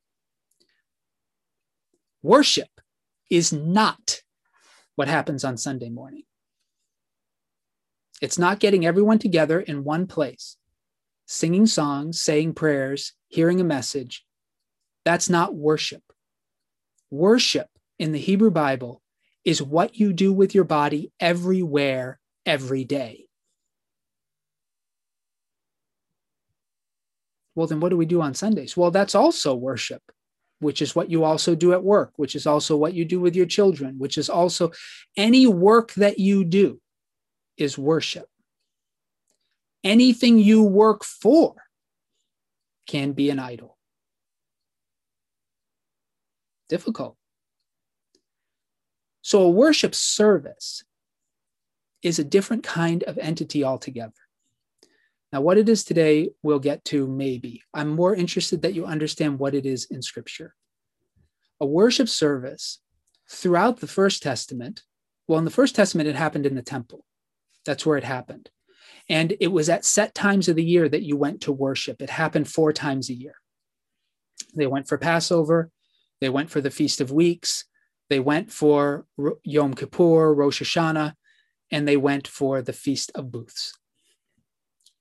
Worship 2.22 2.70
is 3.30 3.52
not 3.52 4.22
what 4.96 5.10
happens 5.10 5.44
on 5.44 5.58
Sunday 5.58 5.90
morning. 5.90 6.24
It's 8.22 8.40
not 8.40 8.62
getting 8.62 8.86
everyone 8.86 9.20
together 9.20 9.60
in 9.60 9.84
one 9.84 10.08
place, 10.08 10.56
singing 11.25 11.66
songs, 11.66 12.22
saying 12.22 12.54
prayers, 12.54 13.12
hearing 13.28 13.60
a 13.60 13.66
message. 13.66 14.25
That's 15.04 15.30
not 15.30 15.54
worship. 15.54 16.04
Worship 17.12 17.68
in 18.00 18.13
the 18.13 18.20
Hebrew 18.20 18.52
Bible 18.52 19.02
is 19.44 19.62
what 19.62 20.00
you 20.00 20.13
do 20.13 20.32
with 20.32 20.56
your 20.56 20.63
body 20.63 21.12
everywhere, 21.20 22.22
every 22.46 22.86
day. 22.86 23.23
Well, 27.55 27.67
then 27.67 27.79
what 27.79 27.89
do 27.89 27.98
we 27.98 28.05
do 28.05 28.22
on 28.22 28.33
Sundays? 28.33 28.75
Well, 28.75 28.91
that's 28.91 29.15
also 29.15 29.53
worship, 29.55 30.01
which 30.60 30.81
is 30.81 30.95
what 30.95 31.10
you 31.10 31.24
also 31.24 31.55
do 31.55 31.74
at 31.74 31.83
work, 31.83 32.13
which 32.15 32.36
is 32.36 32.48
also 32.48 32.75
what 32.75 32.93
you 32.93 33.05
do 33.05 33.19
with 33.19 33.36
your 33.36 33.45
children, 33.45 34.00
which 34.00 34.17
is 34.17 34.29
also 34.29 34.72
any 35.17 35.45
work 35.45 35.93
that 35.93 36.19
you 36.19 36.43
do 36.43 36.81
is 37.57 37.77
worship. 37.77 38.27
Anything 39.83 40.39
you 40.39 40.63
work 40.63 41.03
for 41.03 41.55
can 42.88 43.12
be 43.12 43.29
an 43.29 43.39
idol. 43.39 43.77
Difficult. 46.69 47.17
So, 49.22 49.41
a 49.43 49.50
worship 49.50 49.93
service 49.93 50.83
is 52.01 52.19
a 52.19 52.24
different 52.24 52.63
kind 52.63 53.03
of 53.03 53.17
entity 53.17 53.63
altogether. 53.63 54.23
Now, 55.34 55.42
what 55.42 55.58
it 55.58 55.68
is 55.68 55.84
today, 55.84 56.30
we'll 56.44 56.60
get 56.60 56.86
to 56.86 57.08
maybe. 57.08 57.63
I'm 57.74 57.90
more 57.90 58.13
interested 58.13 58.62
that 58.62 58.75
you 58.75 58.86
understand 58.86 59.40
what 59.40 59.56
it 59.56 59.66
is 59.66 59.88
in 59.90 60.04
Scripture. 60.04 60.54
A 61.60 61.66
worship 61.66 62.08
service 62.08 62.80
throughout 63.28 63.80
the 63.80 63.88
First 63.88 64.22
Testament, 64.22 64.84
well, 65.28 65.40
in 65.40 65.46
the 65.46 65.50
First 65.50 65.75
Testament, 65.75 66.08
it 66.08 66.16
happened 66.16 66.46
in 66.46 66.54
the 66.54 66.62
temple. 66.62 67.04
That's 67.66 67.84
where 67.84 67.98
it 67.98 68.04
happened. 68.04 68.52
And 69.10 69.36
it 69.40 69.48
was 69.48 69.70
at 69.70 69.86
set 69.86 70.13
times 70.13 70.50
of 70.50 70.56
the 70.56 70.63
year 70.63 70.88
that 70.88 71.02
you 71.02 71.18
went 71.18 71.42
to 71.42 71.52
worship. 71.52 72.00
It 72.00 72.12
happened 72.12 72.48
four 72.48 72.72
times 72.72 73.10
a 73.10 73.16
year. 73.16 73.36
They 74.56 74.68
went 74.68 74.88
for 74.88 75.00
Passover, 75.00 75.72
they 76.22 76.30
went 76.30 76.52
for 76.52 76.62
the 76.62 76.70
Feast 76.70 77.02
of 77.02 77.12
Weeks, 77.12 77.66
they 78.08 78.20
went 78.20 78.52
for 78.52 79.08
Yom 79.44 79.74
Kippur, 79.74 80.32
Rosh 80.32 80.62
Hashanah, 80.62 81.13
and 81.72 81.88
they 81.88 81.98
went 81.98 82.28
for 82.28 82.62
the 82.62 82.74
Feast 82.74 83.12
of 83.16 83.32
Booths. 83.32 83.74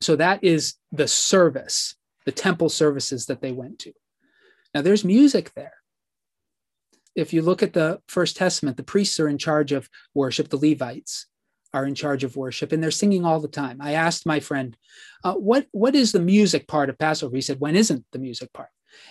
So 0.03 0.17
that 0.17 0.43
is 0.43 0.75
the 0.91 1.09
service, 1.09 1.95
the 2.25 2.33
temple 2.33 2.69
services 2.69 3.27
that 3.27 3.41
they 3.41 3.53
went 3.53 3.79
to. 3.81 3.93
Now 4.75 4.83
there's 4.83 5.05
music 5.05 5.53
there. 5.55 5.75
If 7.15 7.33
you 7.33 7.43
look 7.43 7.63
at 7.63 7.75
the 7.75 8.01
First 8.09 8.37
Testament, 8.37 8.77
the 8.77 8.83
priests 8.83 9.21
are 9.21 9.29
in 9.29 9.39
charge 9.39 9.73
of 9.73 9.89
worship, 10.15 10.49
the 10.49 10.57
Levites 10.57 11.27
are 11.75 11.87
in 11.87 11.95
charge 11.95 12.25
of 12.25 12.37
worship, 12.37 12.73
and 12.73 12.83
they're 12.83 12.91
singing 12.91 13.25
all 13.25 13.41
the 13.41 13.49
time. 13.49 13.79
I 13.81 13.93
asked 13.93 14.27
my 14.27 14.41
friend, 14.41 14.77
uh, 15.25 15.35
what, 15.35 15.67
what 15.73 15.95
is 15.95 16.13
the 16.13 16.21
music 16.21 16.69
part 16.69 16.91
of 16.91 16.99
Passover? 16.99 17.35
He 17.35 17.43
said, 17.43 17.61
When 17.61 17.77
isn't 17.77 18.05
the 18.13 18.19
music 18.19 18.53
part? 18.53 18.69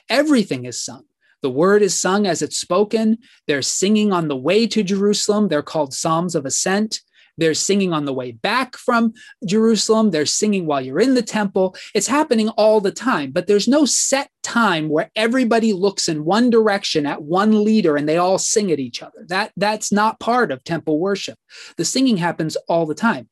Everything 0.10 0.66
is 0.66 0.84
sung. 0.84 1.06
The 1.42 1.50
word 1.50 1.82
is 1.82 2.00
sung 2.00 2.28
as 2.28 2.42
it's 2.42 2.58
spoken. 2.58 3.18
They're 3.48 3.64
singing 3.64 4.14
on 4.14 4.28
the 4.28 4.38
way 4.38 4.68
to 4.68 4.84
Jerusalem. 4.84 5.48
They're 5.48 5.64
called 5.64 5.94
Psalms 5.94 6.36
of 6.36 6.46
Ascent. 6.46 7.02
They're 7.42 7.56
singing 7.56 7.92
on 7.92 8.06
the 8.06 8.14
way 8.14 8.34
back 8.34 8.78
from 8.78 9.14
Jerusalem. 9.48 10.12
They're 10.12 10.28
singing 10.28 10.68
while 10.68 10.80
you're 10.80 11.00
in 11.00 11.16
the 11.16 11.24
temple. 11.24 11.76
It's 11.96 12.06
happening 12.06 12.50
all 12.50 12.80
the 12.80 12.92
time, 12.92 13.32
but 13.32 13.48
there's 13.48 13.68
no 13.68 13.84
set 13.84 14.30
time 14.44 14.90
where 14.90 15.10
everybody 15.16 15.74
looks 15.74 16.08
in 16.08 16.24
one 16.24 16.52
direction 16.52 17.08
at 17.08 17.24
one 17.24 17.64
leader 17.64 17.96
and 17.96 18.08
they 18.08 18.18
all 18.18 18.38
sing 18.38 18.72
at 18.72 18.78
each 18.78 19.02
other. 19.02 19.26
That, 19.28 19.54
that's 19.58 19.92
not 19.92 20.20
part 20.20 20.52
of 20.52 20.64
temple 20.64 21.00
worship. 21.00 21.40
The 21.78 21.86
singing 21.86 22.18
happens 22.18 22.58
all 22.68 22.86
the 22.86 22.94
time. 22.94 23.28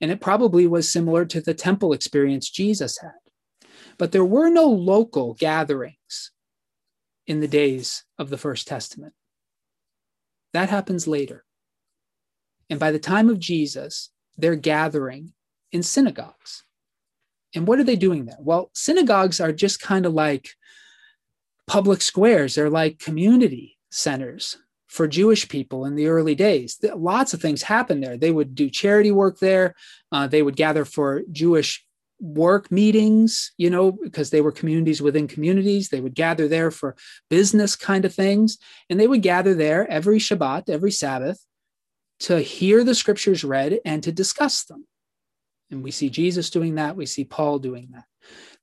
And 0.00 0.10
it 0.10 0.22
probably 0.22 0.66
was 0.66 0.90
similar 0.90 1.26
to 1.26 1.42
the 1.42 1.52
temple 1.52 1.92
experience 1.92 2.48
Jesus 2.48 3.00
had. 3.02 3.10
But 3.98 4.12
there 4.12 4.24
were 4.24 4.48
no 4.48 4.64
local 4.64 5.34
gatherings 5.34 6.32
in 7.26 7.40
the 7.40 7.48
days 7.48 8.04
of 8.18 8.30
the 8.30 8.38
First 8.38 8.66
Testament. 8.66 9.12
That 10.54 10.70
happens 10.70 11.06
later. 11.06 11.44
And 12.72 12.80
by 12.80 12.90
the 12.90 12.98
time 12.98 13.28
of 13.28 13.38
Jesus, 13.38 14.08
they're 14.38 14.56
gathering 14.56 15.34
in 15.72 15.82
synagogues. 15.82 16.64
And 17.54 17.66
what 17.66 17.78
are 17.78 17.84
they 17.84 17.96
doing 17.96 18.24
there? 18.24 18.38
Well, 18.40 18.70
synagogues 18.72 19.42
are 19.42 19.52
just 19.52 19.82
kind 19.82 20.06
of 20.06 20.14
like 20.14 20.48
public 21.66 22.00
squares, 22.00 22.54
they're 22.54 22.70
like 22.70 22.98
community 22.98 23.76
centers 23.90 24.56
for 24.86 25.06
Jewish 25.06 25.50
people 25.50 25.84
in 25.84 25.96
the 25.96 26.06
early 26.06 26.34
days. 26.34 26.82
Lots 26.82 27.34
of 27.34 27.42
things 27.42 27.60
happened 27.60 28.02
there. 28.02 28.16
They 28.16 28.30
would 28.30 28.54
do 28.54 28.70
charity 28.70 29.12
work 29.12 29.38
there, 29.38 29.74
uh, 30.10 30.26
they 30.26 30.40
would 30.40 30.56
gather 30.56 30.86
for 30.86 31.20
Jewish 31.30 31.84
work 32.20 32.72
meetings, 32.72 33.52
you 33.58 33.68
know, 33.68 33.92
because 33.92 34.30
they 34.30 34.40
were 34.40 34.50
communities 34.50 35.02
within 35.02 35.28
communities. 35.28 35.90
They 35.90 36.00
would 36.00 36.14
gather 36.14 36.48
there 36.48 36.70
for 36.70 36.96
business 37.28 37.76
kind 37.76 38.06
of 38.06 38.14
things. 38.14 38.56
And 38.88 38.98
they 38.98 39.08
would 39.08 39.20
gather 39.20 39.52
there 39.52 39.86
every 39.90 40.18
Shabbat, 40.18 40.70
every 40.70 40.90
Sabbath, 40.90 41.44
to 42.22 42.40
hear 42.40 42.84
the 42.84 42.94
scriptures 42.94 43.44
read 43.44 43.80
and 43.84 44.02
to 44.02 44.12
discuss 44.12 44.64
them. 44.64 44.86
And 45.70 45.82
we 45.82 45.90
see 45.90 46.10
Jesus 46.10 46.50
doing 46.50 46.76
that. 46.76 46.96
We 46.96 47.06
see 47.06 47.24
Paul 47.24 47.58
doing 47.58 47.88
that. 47.92 48.04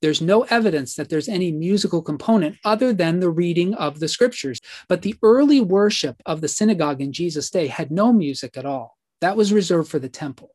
There's 0.00 0.22
no 0.22 0.42
evidence 0.44 0.94
that 0.94 1.10
there's 1.10 1.28
any 1.28 1.52
musical 1.52 2.00
component 2.00 2.56
other 2.64 2.94
than 2.94 3.20
the 3.20 3.28
reading 3.28 3.74
of 3.74 4.00
the 4.00 4.08
scriptures. 4.08 4.60
But 4.88 5.02
the 5.02 5.16
early 5.22 5.60
worship 5.60 6.22
of 6.24 6.40
the 6.40 6.48
synagogue 6.48 7.02
in 7.02 7.12
Jesus' 7.12 7.50
day 7.50 7.66
had 7.66 7.90
no 7.90 8.12
music 8.12 8.56
at 8.56 8.64
all. 8.64 8.96
That 9.20 9.36
was 9.36 9.52
reserved 9.52 9.90
for 9.90 9.98
the 9.98 10.08
temple. 10.08 10.54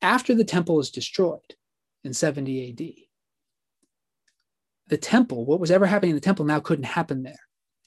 After 0.00 0.34
the 0.34 0.44
temple 0.44 0.76
was 0.76 0.90
destroyed 0.90 1.56
in 2.04 2.14
70 2.14 2.70
AD, 2.70 2.92
the 4.88 4.98
temple, 4.98 5.46
what 5.46 5.60
was 5.60 5.70
ever 5.70 5.86
happening 5.86 6.10
in 6.10 6.16
the 6.16 6.20
temple 6.20 6.44
now 6.44 6.60
couldn't 6.60 6.84
happen 6.84 7.22
there. 7.22 7.40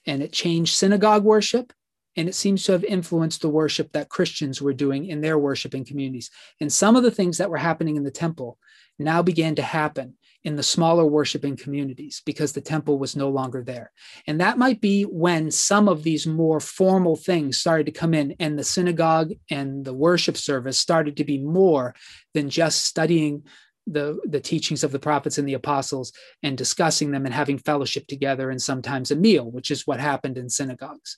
And 0.05 0.21
it 0.21 0.33
changed 0.33 0.75
synagogue 0.75 1.23
worship. 1.23 1.71
And 2.15 2.29
it 2.29 2.35
seems 2.35 2.63
to 2.63 2.71
have 2.71 2.83
influenced 2.83 3.41
the 3.41 3.49
worship 3.49 3.91
that 3.91 4.09
Christians 4.09 4.61
were 4.61 4.73
doing 4.73 5.05
in 5.05 5.21
their 5.21 5.37
worshiping 5.37 5.85
communities. 5.85 6.31
And 6.61 6.71
some 6.71 6.95
of 6.95 7.03
the 7.03 7.11
things 7.11 7.37
that 7.37 7.49
were 7.49 7.57
happening 7.57 7.95
in 7.95 8.03
the 8.03 8.11
temple 8.11 8.57
now 8.97 9.21
began 9.21 9.55
to 9.55 9.61
happen 9.61 10.15
in 10.45 10.55
the 10.55 10.63
smaller 10.63 11.05
worshiping 11.05 11.57
communities 11.57 12.21
because 12.23 12.53
the 12.53 12.61
temple 12.61 12.99
was 12.99 13.15
no 13.15 13.29
longer 13.29 13.63
there. 13.63 13.91
And 14.27 14.39
that 14.39 14.59
might 14.59 14.79
be 14.79 15.03
when 15.03 15.49
some 15.49 15.89
of 15.89 16.03
these 16.03 16.27
more 16.27 16.59
formal 16.59 17.15
things 17.15 17.59
started 17.59 17.87
to 17.87 17.91
come 17.91 18.13
in, 18.13 18.35
and 18.39 18.57
the 18.57 18.63
synagogue 18.63 19.33
and 19.49 19.83
the 19.83 19.93
worship 19.93 20.37
service 20.37 20.77
started 20.77 21.17
to 21.17 21.23
be 21.23 21.39
more 21.39 21.95
than 22.35 22.49
just 22.49 22.85
studying 22.85 23.43
the, 23.87 24.19
the 24.25 24.39
teachings 24.39 24.83
of 24.83 24.91
the 24.91 24.99
prophets 24.99 25.37
and 25.37 25.47
the 25.47 25.53
apostles 25.53 26.11
and 26.43 26.57
discussing 26.57 27.11
them 27.11 27.25
and 27.25 27.33
having 27.33 27.57
fellowship 27.57 28.07
together 28.07 28.49
and 28.49 28.61
sometimes 28.61 29.11
a 29.11 29.15
meal, 29.15 29.51
which 29.51 29.71
is 29.71 29.85
what 29.85 29.99
happened 29.99 30.37
in 30.37 30.49
synagogues. 30.49 31.17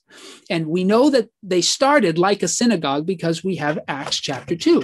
And 0.49 0.67
we 0.67 0.83
know 0.83 1.09
that 1.09 1.29
they 1.41 1.61
started 1.61 2.17
like 2.17 2.43
a 2.43 2.47
synagogue 2.47 3.05
because 3.05 3.43
we 3.43 3.55
have 3.55 3.79
Acts 3.87 4.17
chapter 4.17 4.55
2. 4.55 4.83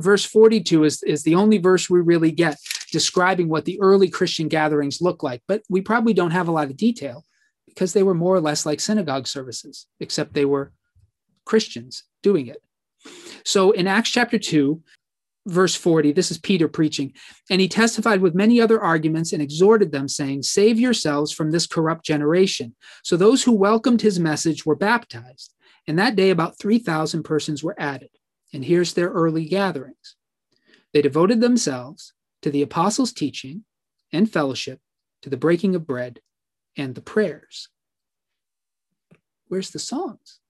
Verse 0.00 0.24
42 0.24 0.84
is, 0.84 1.02
is 1.02 1.22
the 1.22 1.36
only 1.36 1.58
verse 1.58 1.88
we 1.88 2.00
really 2.00 2.32
get 2.32 2.56
describing 2.90 3.48
what 3.48 3.64
the 3.64 3.80
early 3.80 4.08
Christian 4.08 4.48
gatherings 4.48 5.00
look 5.00 5.22
like, 5.22 5.42
but 5.46 5.62
we 5.68 5.80
probably 5.80 6.14
don't 6.14 6.30
have 6.30 6.48
a 6.48 6.52
lot 6.52 6.70
of 6.70 6.76
detail 6.76 7.24
because 7.66 7.92
they 7.92 8.02
were 8.02 8.14
more 8.14 8.34
or 8.34 8.40
less 8.40 8.64
like 8.64 8.80
synagogue 8.80 9.26
services, 9.26 9.86
except 10.00 10.32
they 10.32 10.44
were 10.44 10.72
Christians 11.44 12.04
doing 12.22 12.46
it. 12.46 12.62
So 13.44 13.72
in 13.72 13.86
Acts 13.86 14.10
chapter 14.10 14.38
2, 14.38 14.80
verse 15.46 15.74
40, 15.74 16.12
this 16.12 16.30
is 16.30 16.38
Peter 16.38 16.68
preaching, 16.68 17.12
and 17.50 17.60
he 17.60 17.68
testified 17.68 18.20
with 18.20 18.34
many 18.34 18.60
other 18.60 18.80
arguments 18.80 19.32
and 19.32 19.42
exhorted 19.42 19.92
them, 19.92 20.08
saying, 20.08 20.42
Save 20.42 20.80
yourselves 20.80 21.32
from 21.32 21.50
this 21.50 21.66
corrupt 21.66 22.04
generation. 22.04 22.74
So 23.02 23.16
those 23.16 23.42
who 23.44 23.52
welcomed 23.52 24.00
his 24.00 24.18
message 24.18 24.64
were 24.64 24.76
baptized, 24.76 25.54
and 25.86 25.98
that 25.98 26.16
day 26.16 26.30
about 26.30 26.58
3,000 26.58 27.22
persons 27.22 27.62
were 27.62 27.76
added. 27.78 28.10
And 28.52 28.64
here's 28.64 28.94
their 28.94 29.10
early 29.10 29.46
gatherings. 29.46 30.16
They 30.92 31.02
devoted 31.02 31.40
themselves 31.40 32.12
to 32.42 32.50
the 32.50 32.62
apostles' 32.62 33.12
teaching 33.12 33.64
and 34.12 34.30
fellowship, 34.30 34.80
to 35.22 35.30
the 35.30 35.36
breaking 35.36 35.74
of 35.74 35.86
bread 35.86 36.20
and 36.76 36.94
the 36.94 37.00
prayers. 37.00 37.68
Where's 39.48 39.70
the 39.70 39.78
songs? 39.78 40.40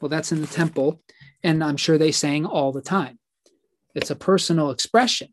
Well, 0.00 0.08
that's 0.08 0.32
in 0.32 0.40
the 0.40 0.46
temple, 0.46 1.00
and 1.42 1.64
I'm 1.64 1.76
sure 1.76 1.96
they 1.96 2.12
sang 2.12 2.44
all 2.44 2.72
the 2.72 2.82
time. 2.82 3.18
It's 3.94 4.10
a 4.10 4.16
personal 4.16 4.70
expression 4.70 5.28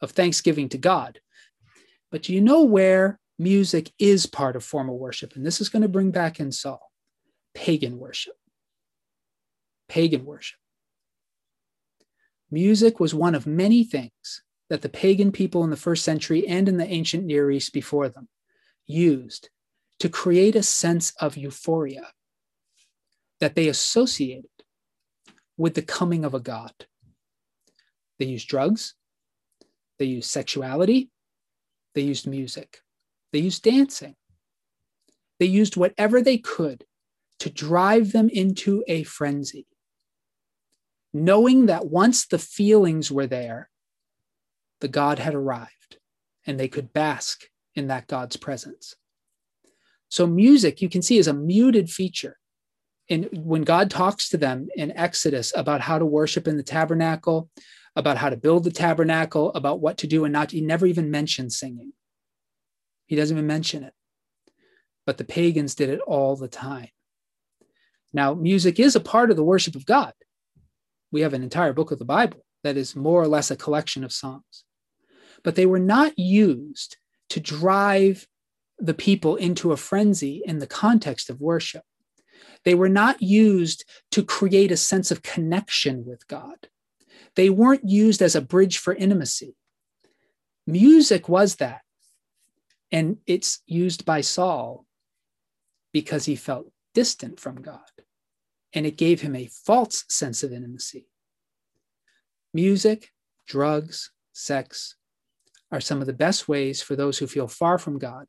of 0.00 0.12
thanksgiving 0.12 0.68
to 0.70 0.78
God. 0.78 1.20
But 2.10 2.28
you 2.28 2.40
know 2.40 2.62
where 2.62 3.18
music 3.38 3.92
is 3.98 4.26
part 4.26 4.56
of 4.56 4.64
formal 4.64 4.98
worship? 4.98 5.34
And 5.36 5.44
this 5.44 5.60
is 5.60 5.68
going 5.68 5.82
to 5.82 5.88
bring 5.88 6.10
back 6.10 6.40
in 6.40 6.52
Saul 6.52 6.80
pagan 7.54 7.98
worship. 7.98 8.34
Pagan 9.88 10.24
worship. 10.24 10.58
Music 12.50 13.00
was 13.00 13.14
one 13.14 13.34
of 13.34 13.46
many 13.46 13.84
things 13.84 14.42
that 14.70 14.82
the 14.82 14.88
pagan 14.88 15.32
people 15.32 15.64
in 15.64 15.70
the 15.70 15.76
first 15.76 16.04
century 16.04 16.46
and 16.46 16.68
in 16.68 16.76
the 16.76 16.86
ancient 16.86 17.24
Near 17.24 17.50
East 17.50 17.72
before 17.72 18.08
them 18.08 18.28
used 18.86 19.50
to 19.98 20.08
create 20.08 20.54
a 20.54 20.62
sense 20.62 21.12
of 21.20 21.36
euphoria 21.36 22.12
that 23.40 23.54
they 23.54 23.68
associated 23.68 24.50
with 25.56 25.74
the 25.74 25.82
coming 25.82 26.24
of 26.24 26.34
a 26.34 26.40
God. 26.40 26.72
They 28.18 28.26
used 28.26 28.48
drugs, 28.48 28.94
they 29.98 30.06
used 30.06 30.30
sexuality, 30.30 31.10
they 31.94 32.02
used 32.02 32.26
music, 32.26 32.80
they 33.32 33.40
used 33.40 33.62
dancing. 33.62 34.14
They 35.38 35.46
used 35.46 35.76
whatever 35.76 36.20
they 36.20 36.38
could 36.38 36.84
to 37.38 37.48
drive 37.48 38.10
them 38.10 38.28
into 38.28 38.82
a 38.88 39.04
frenzy, 39.04 39.68
knowing 41.12 41.66
that 41.66 41.86
once 41.86 42.26
the 42.26 42.40
feelings 42.40 43.12
were 43.12 43.28
there, 43.28 43.70
the 44.80 44.88
God 44.88 45.20
had 45.20 45.36
arrived 45.36 45.98
and 46.44 46.58
they 46.58 46.66
could 46.66 46.92
bask 46.92 47.44
in 47.76 47.86
that 47.86 48.08
God's 48.08 48.36
presence. 48.36 48.96
So, 50.08 50.26
music, 50.26 50.82
you 50.82 50.88
can 50.88 51.02
see, 51.02 51.18
is 51.18 51.28
a 51.28 51.34
muted 51.34 51.88
feature 51.88 52.38
and 53.10 53.28
when 53.32 53.62
God 53.62 53.90
talks 53.90 54.28
to 54.30 54.36
them 54.36 54.68
in 54.76 54.92
Exodus 54.92 55.52
about 55.56 55.80
how 55.80 55.98
to 55.98 56.04
worship 56.04 56.46
in 56.46 56.56
the 56.56 56.62
tabernacle, 56.62 57.48
about 57.98 58.16
how 58.16 58.30
to 58.30 58.36
build 58.36 58.62
the 58.62 58.70
tabernacle, 58.70 59.52
about 59.54 59.80
what 59.80 59.98
to 59.98 60.06
do 60.06 60.24
and 60.24 60.32
not, 60.32 60.52
he 60.52 60.60
never 60.60 60.86
even 60.86 61.10
mentions 61.10 61.58
singing. 61.58 61.92
He 63.06 63.16
doesn't 63.16 63.36
even 63.36 63.48
mention 63.48 63.82
it. 63.82 63.92
But 65.04 65.18
the 65.18 65.24
pagans 65.24 65.74
did 65.74 65.90
it 65.90 65.98
all 66.06 66.36
the 66.36 66.46
time. 66.46 66.90
Now, 68.12 68.34
music 68.34 68.78
is 68.78 68.94
a 68.94 69.00
part 69.00 69.32
of 69.32 69.36
the 69.36 69.42
worship 69.42 69.74
of 69.74 69.84
God. 69.84 70.12
We 71.10 71.22
have 71.22 71.34
an 71.34 71.42
entire 71.42 71.72
book 71.72 71.90
of 71.90 71.98
the 71.98 72.04
Bible 72.04 72.44
that 72.62 72.76
is 72.76 72.94
more 72.94 73.20
or 73.20 73.26
less 73.26 73.50
a 73.50 73.56
collection 73.56 74.04
of 74.04 74.12
songs. 74.12 74.62
But 75.42 75.56
they 75.56 75.66
were 75.66 75.80
not 75.80 76.16
used 76.16 76.98
to 77.30 77.40
drive 77.40 78.28
the 78.78 78.94
people 78.94 79.34
into 79.34 79.72
a 79.72 79.76
frenzy 79.76 80.40
in 80.46 80.60
the 80.60 80.68
context 80.68 81.30
of 81.30 81.40
worship. 81.40 81.82
They 82.64 82.76
were 82.76 82.88
not 82.88 83.20
used 83.20 83.84
to 84.12 84.22
create 84.22 84.70
a 84.70 84.76
sense 84.76 85.10
of 85.10 85.24
connection 85.24 86.04
with 86.06 86.28
God. 86.28 86.68
They 87.38 87.50
weren't 87.50 87.88
used 87.88 88.20
as 88.20 88.34
a 88.34 88.40
bridge 88.40 88.78
for 88.78 88.92
intimacy. 88.92 89.54
Music 90.66 91.28
was 91.28 91.54
that. 91.56 91.82
And 92.90 93.18
it's 93.28 93.60
used 93.64 94.04
by 94.04 94.22
Saul 94.22 94.84
because 95.92 96.24
he 96.24 96.34
felt 96.34 96.72
distant 96.94 97.38
from 97.38 97.62
God. 97.62 97.78
And 98.72 98.86
it 98.86 98.96
gave 98.96 99.20
him 99.20 99.36
a 99.36 99.46
false 99.46 100.04
sense 100.08 100.42
of 100.42 100.52
intimacy. 100.52 101.06
Music, 102.52 103.12
drugs, 103.46 104.10
sex 104.32 104.96
are 105.70 105.80
some 105.80 106.00
of 106.00 106.08
the 106.08 106.12
best 106.12 106.48
ways 106.48 106.82
for 106.82 106.96
those 106.96 107.18
who 107.18 107.28
feel 107.28 107.46
far 107.46 107.78
from 107.78 108.00
God 108.00 108.26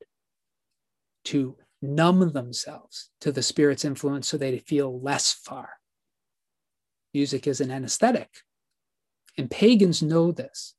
to 1.25 1.57
numb 1.81 2.31
themselves 2.31 3.09
to 3.21 3.31
the 3.31 3.41
Spirit's 3.41 3.85
influence 3.85 4.27
so 4.27 4.37
they 4.37 4.59
feel 4.59 5.01
less 5.01 5.33
far. 5.33 5.69
Music 7.11 7.47
is 7.47 7.59
an 7.59 7.71
anesthetic, 7.71 8.29
and 9.39 9.49
pagans 9.49 10.03
know 10.03 10.31
this. 10.31 10.75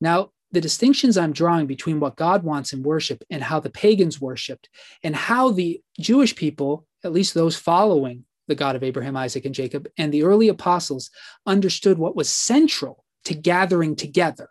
Now, 0.00 0.30
the 0.50 0.62
distinctions 0.62 1.16
I'm 1.16 1.32
drawing 1.32 1.66
between 1.66 2.00
what 2.00 2.16
God 2.16 2.42
wants 2.42 2.72
in 2.72 2.82
worship 2.82 3.22
and 3.30 3.42
how 3.42 3.60
the 3.60 3.70
pagans 3.70 4.20
worshiped, 4.20 4.68
and 5.02 5.14
how 5.14 5.52
the 5.52 5.80
Jewish 6.00 6.34
people, 6.34 6.86
at 7.04 7.12
least 7.12 7.34
those 7.34 7.56
following 7.56 8.24
the 8.48 8.54
God 8.54 8.76
of 8.76 8.82
Abraham, 8.82 9.16
Isaac, 9.16 9.44
and 9.44 9.54
Jacob, 9.54 9.88
and 9.96 10.12
the 10.12 10.24
early 10.24 10.48
apostles, 10.48 11.10
understood 11.46 11.98
what 11.98 12.16
was 12.16 12.28
central 12.28 13.04
to 13.24 13.34
gathering 13.34 13.94
together. 13.94 14.48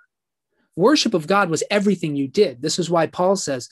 Worship 0.75 1.13
of 1.13 1.27
God 1.27 1.49
was 1.49 1.63
everything 1.69 2.15
you 2.15 2.27
did. 2.27 2.61
This 2.61 2.79
is 2.79 2.89
why 2.89 3.07
Paul 3.07 3.35
says, 3.35 3.69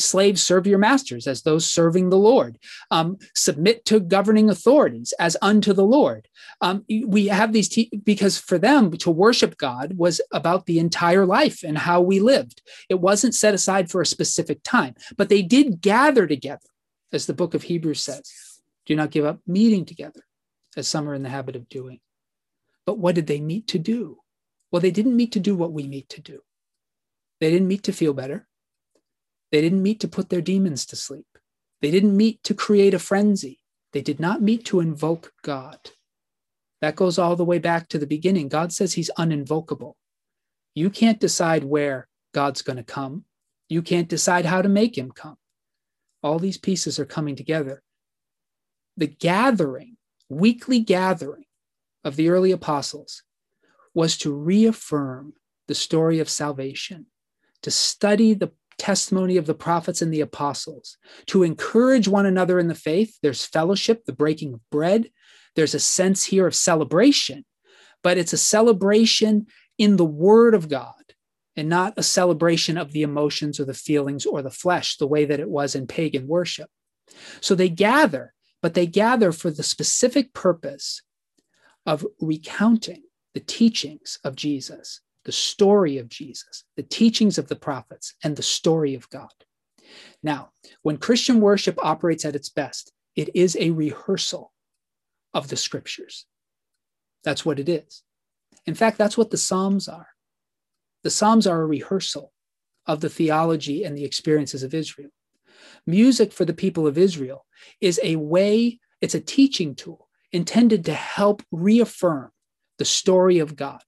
slaves 0.00 0.42
serve 0.42 0.66
your 0.66 0.78
masters 0.78 1.26
as 1.26 1.42
those 1.42 1.70
serving 1.70 2.10
the 2.10 2.18
lord. 2.18 2.58
Um, 2.90 3.18
submit 3.34 3.84
to 3.86 4.00
governing 4.00 4.48
authorities 4.48 5.12
as 5.18 5.36
unto 5.42 5.72
the 5.72 5.84
lord. 5.84 6.28
Um, 6.60 6.84
we 7.06 7.26
have 7.26 7.52
these 7.52 7.68
te- 7.68 7.90
because 8.04 8.38
for 8.38 8.58
them 8.58 8.90
to 8.98 9.10
worship 9.10 9.56
god 9.56 9.96
was 9.96 10.20
about 10.32 10.66
the 10.66 10.78
entire 10.78 11.26
life 11.26 11.62
and 11.62 11.76
how 11.76 12.00
we 12.00 12.20
lived. 12.20 12.62
It 12.88 13.00
wasn't 13.00 13.34
set 13.34 13.54
aside 13.54 13.90
for 13.90 14.00
a 14.00 14.06
specific 14.06 14.62
time 14.62 14.94
but 15.16 15.28
they 15.28 15.42
did 15.42 15.80
gather 15.80 16.26
together 16.26 16.60
as 17.12 17.26
the 17.26 17.34
book 17.34 17.54
of 17.54 17.62
hebrews 17.62 18.02
says. 18.02 18.30
Do 18.86 18.96
not 18.96 19.10
give 19.10 19.24
up 19.24 19.40
meeting 19.46 19.84
together 19.84 20.24
as 20.76 20.88
some 20.88 21.08
are 21.08 21.14
in 21.14 21.22
the 21.22 21.28
habit 21.28 21.56
of 21.56 21.68
doing? 21.68 22.00
But 22.86 22.98
what 22.98 23.14
did 23.14 23.26
they 23.26 23.40
meet 23.40 23.68
to 23.68 23.78
do? 23.78 24.18
Well 24.70 24.82
they 24.82 24.90
didn't 24.90 25.16
meet 25.16 25.32
to 25.32 25.40
do 25.40 25.54
what 25.54 25.72
we 25.72 25.86
meet 25.86 26.08
to 26.10 26.20
do. 26.20 26.40
They 27.40 27.50
didn't 27.50 27.68
meet 27.68 27.84
to 27.84 27.92
feel 27.92 28.14
better 28.14 28.46
they 29.52 29.60
didn't 29.60 29.82
meet 29.82 30.00
to 30.00 30.08
put 30.08 30.30
their 30.30 30.40
demons 30.40 30.86
to 30.86 30.96
sleep. 30.96 31.26
They 31.82 31.90
didn't 31.90 32.16
meet 32.16 32.42
to 32.44 32.54
create 32.54 32.94
a 32.94 32.98
frenzy. 32.98 33.60
They 33.92 34.00
did 34.00 34.18
not 34.18 34.40
meet 34.40 34.64
to 34.66 34.80
invoke 34.80 35.32
God. 35.42 35.78
That 36.80 36.96
goes 36.96 37.18
all 37.18 37.36
the 37.36 37.44
way 37.44 37.58
back 37.58 37.88
to 37.88 37.98
the 37.98 38.06
beginning. 38.06 38.48
God 38.48 38.72
says 38.72 38.94
he's 38.94 39.10
uninvocable. 39.18 39.94
You 40.74 40.88
can't 40.88 41.20
decide 41.20 41.64
where 41.64 42.08
God's 42.32 42.62
going 42.62 42.78
to 42.78 42.82
come. 42.82 43.24
You 43.68 43.82
can't 43.82 44.08
decide 44.08 44.46
how 44.46 44.62
to 44.62 44.68
make 44.68 44.96
him 44.96 45.12
come. 45.12 45.36
All 46.22 46.38
these 46.38 46.58
pieces 46.58 46.98
are 46.98 47.04
coming 47.04 47.36
together. 47.36 47.82
The 48.96 49.06
gathering, 49.06 49.96
weekly 50.28 50.80
gathering 50.80 51.44
of 52.04 52.16
the 52.16 52.30
early 52.30 52.52
apostles 52.52 53.22
was 53.94 54.16
to 54.18 54.32
reaffirm 54.32 55.34
the 55.68 55.74
story 55.74 56.20
of 56.20 56.30
salvation, 56.30 57.06
to 57.62 57.70
study 57.70 58.34
the 58.34 58.52
testimony 58.82 59.36
of 59.36 59.46
the 59.46 59.54
prophets 59.54 60.02
and 60.02 60.12
the 60.12 60.20
apostles, 60.20 60.96
to 61.26 61.44
encourage 61.44 62.08
one 62.08 62.26
another 62.26 62.58
in 62.58 62.66
the 62.66 62.74
faith. 62.74 63.16
There's 63.22 63.46
fellowship, 63.46 64.04
the 64.04 64.12
breaking 64.12 64.54
of 64.54 64.70
bread. 64.70 65.08
There's 65.54 65.74
a 65.74 65.78
sense 65.78 66.24
here 66.24 66.48
of 66.48 66.54
celebration, 66.56 67.44
but 68.02 68.18
it's 68.18 68.32
a 68.32 68.38
celebration 68.38 69.46
in 69.78 69.96
the 69.96 70.04
Word 70.04 70.52
of 70.56 70.68
God 70.68 70.94
and 71.54 71.68
not 71.68 71.94
a 71.96 72.02
celebration 72.02 72.76
of 72.76 72.90
the 72.90 73.02
emotions 73.02 73.60
or 73.60 73.64
the 73.66 73.72
feelings 73.72 74.26
or 74.26 74.42
the 74.42 74.50
flesh, 74.50 74.96
the 74.96 75.06
way 75.06 75.26
that 75.26 75.38
it 75.38 75.48
was 75.48 75.76
in 75.76 75.86
pagan 75.86 76.26
worship. 76.26 76.68
So 77.40 77.54
they 77.54 77.68
gather, 77.68 78.34
but 78.62 78.74
they 78.74 78.86
gather 78.86 79.30
for 79.30 79.52
the 79.52 79.62
specific 79.62 80.32
purpose 80.32 81.02
of 81.86 82.04
recounting 82.20 83.04
the 83.34 83.40
teachings 83.40 84.18
of 84.24 84.34
Jesus, 84.34 85.00
the 85.24 85.32
story 85.32 85.98
of 85.98 86.08
Jesus, 86.08 86.64
the 86.76 86.82
teachings 86.82 87.38
of 87.38 87.48
the 87.48 87.56
prophets, 87.56 88.14
and 88.22 88.36
the 88.36 88.42
story 88.42 88.94
of 88.94 89.08
God. 89.10 89.32
Now, 90.22 90.50
when 90.82 90.96
Christian 90.96 91.40
worship 91.40 91.78
operates 91.82 92.24
at 92.24 92.36
its 92.36 92.48
best, 92.48 92.92
it 93.14 93.30
is 93.34 93.56
a 93.58 93.70
rehearsal 93.70 94.52
of 95.34 95.48
the 95.48 95.56
scriptures. 95.56 96.26
That's 97.24 97.44
what 97.44 97.58
it 97.58 97.68
is. 97.68 98.02
In 98.66 98.74
fact, 98.74 98.98
that's 98.98 99.18
what 99.18 99.30
the 99.30 99.36
Psalms 99.36 99.88
are. 99.88 100.08
The 101.02 101.10
Psalms 101.10 101.46
are 101.46 101.60
a 101.60 101.66
rehearsal 101.66 102.32
of 102.86 103.00
the 103.00 103.08
theology 103.08 103.84
and 103.84 103.96
the 103.96 104.04
experiences 104.04 104.62
of 104.62 104.74
Israel. 104.74 105.10
Music 105.86 106.32
for 106.32 106.44
the 106.44 106.54
people 106.54 106.86
of 106.86 106.98
Israel 106.98 107.44
is 107.80 108.00
a 108.02 108.16
way, 108.16 108.80
it's 109.00 109.14
a 109.14 109.20
teaching 109.20 109.74
tool 109.74 110.08
intended 110.32 110.84
to 110.86 110.94
help 110.94 111.42
reaffirm 111.50 112.30
the 112.78 112.84
story 112.84 113.38
of 113.38 113.54
God, 113.54 113.82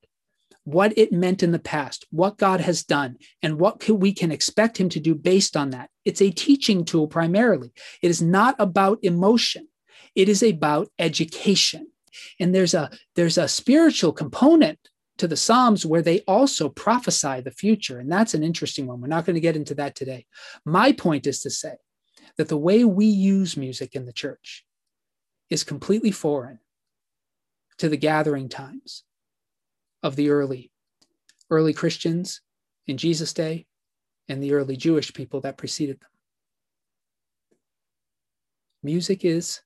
what 0.65 0.97
it 0.97 1.13
meant 1.13 1.43
in 1.43 1.53
the 1.53 1.59
past, 1.59 2.07
what 2.11 2.39
God 2.39 2.61
has 2.61 2.83
done, 2.83 3.17
and 3.43 3.61
what 3.61 3.87
we 3.89 4.13
can 4.13 4.33
expect 4.33 4.79
Him 4.79 4.89
to 4.91 5.01
do 5.01 5.15
based 5.15 5.57
on 5.57 5.71
that. 5.71 5.91
It's 6.05 6.23
a 6.23 6.31
teaching 6.31 6.85
tool 6.85 7.07
primarily. 7.07 7.73
It 8.03 8.11
is 8.11 8.23
not 8.23 8.57
about 8.59 8.99
emotion, 9.03 9.69
it 10.15 10.29
is 10.29 10.43
about 10.43 10.89
education. 10.99 11.89
And 12.39 12.55
there's 12.55 12.75
a 12.75 12.91
there's 13.17 13.39
a 13.39 13.49
spiritual 13.49 14.13
component 14.13 14.79
to 15.19 15.29
the 15.29 15.37
Psalms 15.37 15.87
where 15.87 16.03
they 16.03 16.21
also 16.21 16.69
prophesy 16.69 17.41
the 17.41 17.51
future. 17.51 17.99
And 17.99 18.11
that's 18.11 18.35
an 18.35 18.43
interesting 18.43 18.87
one. 18.87 19.01
We're 19.01 19.09
not 19.09 19.25
going 19.25 19.35
to 19.35 19.41
get 19.41 19.57
into 19.57 19.75
that 19.77 19.95
today. 19.95 20.27
My 20.65 20.93
point 20.93 21.27
is 21.27 21.41
to 21.41 21.51
say 21.51 21.77
that 22.37 22.49
the 22.49 22.57
way 22.57 22.85
we 22.85 23.07
use 23.07 23.57
music 23.57 23.95
in 23.95 24.07
the 24.07 24.13
church 24.13 24.65
is 25.51 25.63
completely 25.63 26.11
foreign 26.11 26.59
to 27.79 27.89
the 27.89 27.97
gathering 27.97 28.49
times 28.49 29.05
of 30.05 30.15
the 30.17 30.29
early 30.29 30.71
early 31.51 31.73
Christians 31.73 32.43
in 32.87 32.99
Jesus' 32.99 33.33
day 33.33 33.67
and 34.29 34.43
the 34.43 34.53
early 34.53 34.77
Jewish 34.77 35.13
people 35.13 35.41
that 35.41 35.57
preceded 35.57 35.99
them. 35.99 36.11
Music 38.83 39.25
is 39.25 39.63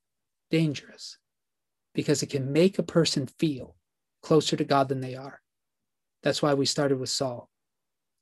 dangerous 0.50 1.18
because 1.92 2.22
it 2.22 2.30
can 2.30 2.52
make 2.52 2.78
a 2.78 2.84
person 2.84 3.26
feel 3.26 3.74
closer 4.22 4.56
to 4.56 4.64
God 4.64 4.88
than 4.88 5.00
they 5.00 5.16
are. 5.16 5.40
That's 6.22 6.40
why 6.40 6.54
we 6.54 6.66
started 6.66 6.98
with 6.98 7.10
Saul. 7.10 7.50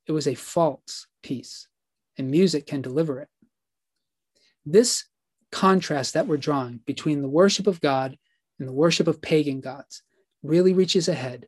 It 0.07 0.13
was 0.13 0.27
a 0.27 0.35
false 0.35 1.07
peace, 1.23 1.69
and 2.17 2.31
music 2.31 2.67
can 2.67 2.81
deliver 2.81 3.21
it. 3.21 3.29
This 4.65 5.05
contrast 5.53 6.15
that 6.15 6.27
we're 6.27 6.37
drawing 6.37 6.81
between 6.87 7.21
the 7.21 7.29
worship 7.29 7.67
of 7.67 7.81
God 7.81 8.17
and 8.59 8.67
the 8.67 8.73
worship 8.73 9.07
of 9.07 9.21
pagan 9.21 9.61
gods 9.61 10.03
really 10.43 10.73
reaches 10.73 11.09
ahead 11.09 11.47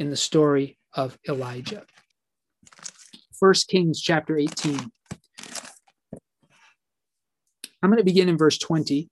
in 0.00 0.08
the 0.08 0.16
story 0.16 0.78
of 0.94 1.16
Elijah. 1.28 1.84
1 3.38 3.54
Kings 3.68 4.00
chapter 4.00 4.36
18. 4.36 4.90
I'm 7.82 7.90
going 7.90 7.98
to 7.98 8.04
begin 8.04 8.28
in 8.28 8.36
verse 8.36 8.58
20. 8.58 9.08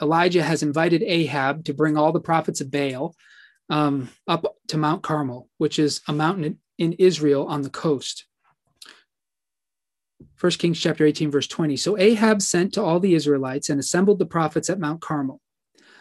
Elijah 0.00 0.42
has 0.42 0.62
invited 0.62 1.02
Ahab 1.02 1.64
to 1.64 1.74
bring 1.74 1.96
all 1.96 2.12
the 2.12 2.20
prophets 2.20 2.60
of 2.60 2.70
Baal 2.70 3.14
um, 3.70 4.10
up 4.26 4.56
to 4.68 4.78
Mount 4.78 5.02
Carmel, 5.02 5.48
which 5.56 5.78
is 5.78 6.02
a 6.06 6.12
mountain 6.12 6.58
in 6.78 6.92
Israel 6.94 7.46
on 7.46 7.62
the 7.62 7.70
coast. 7.70 8.26
1 10.40 10.52
Kings 10.52 10.78
chapter 10.78 11.04
18, 11.04 11.30
verse 11.30 11.46
20. 11.46 11.76
So 11.76 11.98
Ahab 11.98 12.42
sent 12.42 12.74
to 12.74 12.82
all 12.82 13.00
the 13.00 13.14
Israelites 13.14 13.70
and 13.70 13.80
assembled 13.80 14.18
the 14.18 14.26
prophets 14.26 14.70
at 14.70 14.78
Mount 14.78 15.00
Carmel. 15.00 15.40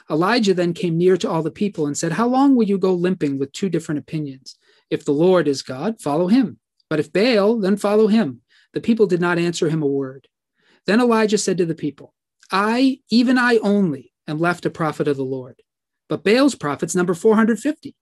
Elijah 0.10 0.54
then 0.54 0.74
came 0.74 0.98
near 0.98 1.18
to 1.18 1.30
all 1.30 1.44
the 1.44 1.52
people 1.52 1.86
and 1.86 1.98
said, 1.98 2.14
How 2.14 2.28
long 2.28 2.56
will 2.56 2.64
you 2.64 2.78
go 2.78 2.94
limping 2.94 3.38
with 3.38 3.52
two 3.52 3.70
different 3.70 4.00
opinions? 4.00 4.58
If 4.90 5.04
the 5.04 5.12
Lord 5.12 5.48
is 5.48 5.62
God, 5.62 6.02
follow 6.02 6.28
him. 6.28 6.60
But 6.90 7.00
if 7.00 7.12
Baal, 7.12 7.60
then 7.60 7.76
follow 7.76 8.08
him. 8.08 8.42
The 8.74 8.82
people 8.82 9.08
did 9.08 9.20
not 9.20 9.38
answer 9.38 9.70
him 9.70 9.84
a 9.84 9.88
word. 9.88 10.28
Then 10.86 11.02
Elijah 11.02 11.38
said 11.38 11.58
to 11.58 11.66
the 11.66 11.76
people, 11.76 12.14
I, 12.52 13.00
even 13.10 13.38
I 13.38 13.58
only, 13.58 14.14
am 14.28 14.40
left 14.40 14.66
a 14.66 14.70
prophet 14.70 15.08
of 15.08 15.18
the 15.18 15.24
Lord. 15.24 15.62
But 16.08 16.24
Baal's 16.24 16.56
prophets 16.56 16.96
number 16.96 17.14
450. 17.14 17.96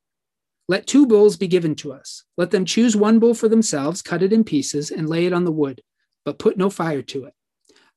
Let 0.68 0.88
two 0.88 1.08
bulls 1.08 1.38
be 1.38 1.48
given 1.48 1.76
to 1.76 1.94
us. 1.94 2.24
Let 2.38 2.52
them 2.52 2.66
choose 2.66 2.96
one 2.96 3.20
bull 3.20 3.34
for 3.34 3.48
themselves, 3.48 4.02
cut 4.02 4.24
it 4.24 4.34
in 4.34 4.44
pieces, 4.44 4.92
and 4.92 5.10
lay 5.10 5.26
it 5.26 5.34
on 5.34 5.44
the 5.44 5.52
wood, 5.52 5.82
but 6.24 6.40
put 6.40 6.58
no 6.58 6.70
fire 6.70 7.02
to 7.04 7.26
it. 7.26 7.34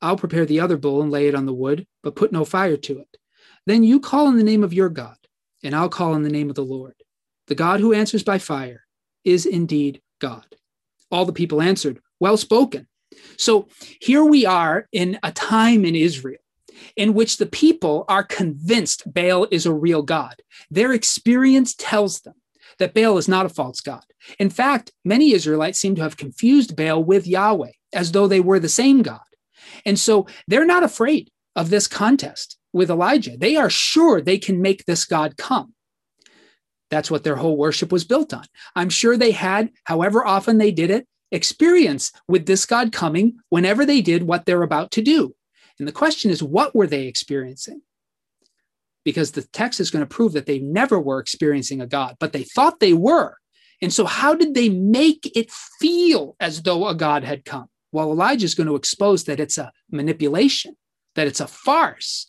I'll 0.00 0.16
prepare 0.16 0.46
the 0.46 0.60
other 0.60 0.76
bull 0.76 1.02
and 1.02 1.10
lay 1.10 1.28
it 1.28 1.34
on 1.34 1.46
the 1.46 1.54
wood, 1.54 1.86
but 2.02 2.16
put 2.16 2.30
no 2.30 2.44
fire 2.44 2.76
to 2.76 2.98
it. 3.00 3.16
Then 3.68 3.84
you 3.84 4.00
call 4.00 4.28
in 4.28 4.38
the 4.38 4.44
name 4.44 4.64
of 4.64 4.72
your 4.72 4.88
God, 4.88 5.18
and 5.62 5.76
I'll 5.76 5.90
call 5.90 6.14
in 6.14 6.22
the 6.22 6.30
name 6.30 6.48
of 6.48 6.56
the 6.56 6.64
Lord. 6.64 6.94
The 7.48 7.54
God 7.54 7.80
who 7.80 7.92
answers 7.92 8.22
by 8.22 8.38
fire 8.38 8.86
is 9.24 9.44
indeed 9.44 10.00
God. 10.22 10.46
All 11.10 11.26
the 11.26 11.34
people 11.34 11.60
answered, 11.60 12.00
Well 12.18 12.38
spoken. 12.38 12.88
So 13.36 13.68
here 14.00 14.24
we 14.24 14.46
are 14.46 14.88
in 14.90 15.18
a 15.22 15.32
time 15.32 15.84
in 15.84 15.94
Israel 15.94 16.40
in 16.96 17.12
which 17.12 17.36
the 17.36 17.44
people 17.44 18.06
are 18.08 18.24
convinced 18.24 19.12
Baal 19.12 19.46
is 19.50 19.66
a 19.66 19.74
real 19.74 20.00
God. 20.00 20.40
Their 20.70 20.94
experience 20.94 21.74
tells 21.74 22.20
them 22.20 22.36
that 22.78 22.94
Baal 22.94 23.18
is 23.18 23.28
not 23.28 23.44
a 23.44 23.50
false 23.50 23.82
God. 23.82 24.04
In 24.38 24.48
fact, 24.48 24.92
many 25.04 25.34
Israelites 25.34 25.78
seem 25.78 25.94
to 25.96 26.02
have 26.02 26.16
confused 26.16 26.74
Baal 26.74 27.04
with 27.04 27.26
Yahweh 27.26 27.72
as 27.92 28.12
though 28.12 28.28
they 28.28 28.40
were 28.40 28.60
the 28.60 28.70
same 28.70 29.02
God. 29.02 29.20
And 29.84 29.98
so 29.98 30.26
they're 30.46 30.64
not 30.64 30.84
afraid 30.84 31.30
of 31.54 31.68
this 31.68 31.86
contest 31.86 32.57
with 32.72 32.90
Elijah. 32.90 33.36
They 33.36 33.56
are 33.56 33.70
sure 33.70 34.20
they 34.20 34.38
can 34.38 34.60
make 34.60 34.84
this 34.84 35.04
God 35.04 35.36
come. 35.36 35.74
That's 36.90 37.10
what 37.10 37.24
their 37.24 37.36
whole 37.36 37.56
worship 37.56 37.92
was 37.92 38.04
built 38.04 38.32
on. 38.32 38.44
I'm 38.74 38.88
sure 38.88 39.16
they 39.16 39.32
had, 39.32 39.70
however 39.84 40.26
often 40.26 40.58
they 40.58 40.70
did 40.70 40.90
it, 40.90 41.06
experience 41.30 42.12
with 42.26 42.46
this 42.46 42.64
God 42.64 42.92
coming 42.92 43.38
whenever 43.50 43.84
they 43.84 44.00
did 44.00 44.22
what 44.22 44.46
they're 44.46 44.62
about 44.62 44.90
to 44.92 45.02
do. 45.02 45.34
And 45.78 45.86
the 45.86 45.92
question 45.92 46.30
is, 46.30 46.42
what 46.42 46.74
were 46.74 46.86
they 46.86 47.06
experiencing? 47.06 47.82
Because 49.04 49.32
the 49.32 49.42
text 49.42 49.80
is 49.80 49.90
going 49.90 50.02
to 50.02 50.14
prove 50.14 50.32
that 50.32 50.46
they 50.46 50.58
never 50.58 50.98
were 50.98 51.20
experiencing 51.20 51.80
a 51.80 51.86
God, 51.86 52.16
but 52.18 52.32
they 52.32 52.42
thought 52.42 52.80
they 52.80 52.92
were. 52.92 53.36
And 53.80 53.92
so, 53.92 54.06
how 54.06 54.34
did 54.34 54.54
they 54.54 54.68
make 54.68 55.30
it 55.36 55.52
feel 55.52 56.34
as 56.40 56.62
though 56.62 56.88
a 56.88 56.94
God 56.94 57.22
had 57.22 57.44
come? 57.44 57.68
Well, 57.92 58.10
Elijah 58.10 58.44
is 58.44 58.54
going 58.54 58.66
to 58.66 58.74
expose 58.74 59.24
that 59.24 59.40
it's 59.40 59.56
a 59.56 59.72
manipulation, 59.90 60.76
that 61.14 61.28
it's 61.28 61.40
a 61.40 61.46
farce. 61.46 62.27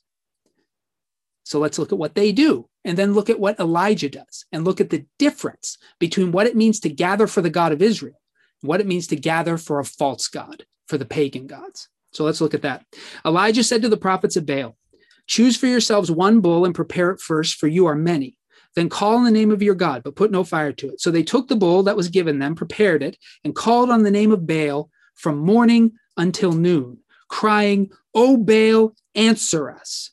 So, 1.49 1.57
let's 1.57 1.79
look 1.79 1.91
at 1.91 1.97
what 1.97 2.13
they 2.13 2.31
do 2.31 2.69
and 2.85 2.95
then 2.95 3.15
look 3.15 3.27
at 3.27 3.39
what 3.39 3.59
Elijah 3.59 4.07
does 4.07 4.45
and 4.51 4.63
look 4.63 4.79
at 4.79 4.91
the 4.91 5.03
difference 5.17 5.79
between 5.97 6.31
what 6.31 6.45
it 6.45 6.55
means 6.55 6.79
to 6.81 6.89
gather 6.89 7.25
for 7.25 7.41
the 7.41 7.49
God 7.49 7.71
of 7.71 7.81
Israel 7.81 8.21
and 8.61 8.69
what 8.69 8.81
it 8.81 8.85
means 8.85 9.07
to 9.07 9.15
gather 9.15 9.57
for 9.57 9.79
a 9.79 9.83
false 9.83 10.27
God, 10.27 10.63
for 10.87 10.99
the 10.99 11.05
pagan 11.05 11.47
gods. 11.47 11.89
So 12.13 12.23
let's 12.23 12.39
look 12.39 12.53
at 12.53 12.61
that. 12.61 12.85
Elijah 13.25 13.63
said 13.63 13.81
to 13.81 13.89
the 13.89 13.97
prophets 13.97 14.35
of 14.35 14.45
Baal, 14.45 14.77
Choose 15.25 15.57
for 15.57 15.65
yourselves 15.65 16.11
one 16.11 16.39
bull 16.39 16.65
and 16.65 16.75
prepare 16.75 17.09
it 17.09 17.19
first, 17.19 17.57
for 17.57 17.67
you 17.67 17.87
are 17.87 17.95
many. 17.95 18.37
Then 18.75 18.87
call 18.87 19.15
on 19.15 19.23
the 19.23 19.31
name 19.31 19.49
of 19.49 19.63
your 19.63 19.73
God, 19.73 20.03
but 20.03 20.15
put 20.15 20.29
no 20.29 20.43
fire 20.43 20.71
to 20.73 20.89
it. 20.89 21.01
So 21.01 21.09
they 21.09 21.23
took 21.23 21.47
the 21.47 21.55
bull 21.55 21.81
that 21.83 21.97
was 21.97 22.09
given 22.09 22.37
them, 22.37 22.53
prepared 22.53 23.01
it, 23.01 23.17
and 23.43 23.55
called 23.55 23.89
on 23.89 24.03
the 24.03 24.11
name 24.11 24.31
of 24.31 24.45
Baal 24.45 24.91
from 25.15 25.39
morning 25.39 25.93
until 26.15 26.51
noon, 26.51 26.99
crying, 27.27 27.89
O 28.13 28.37
Baal, 28.37 28.93
answer 29.15 29.71
us. 29.71 30.11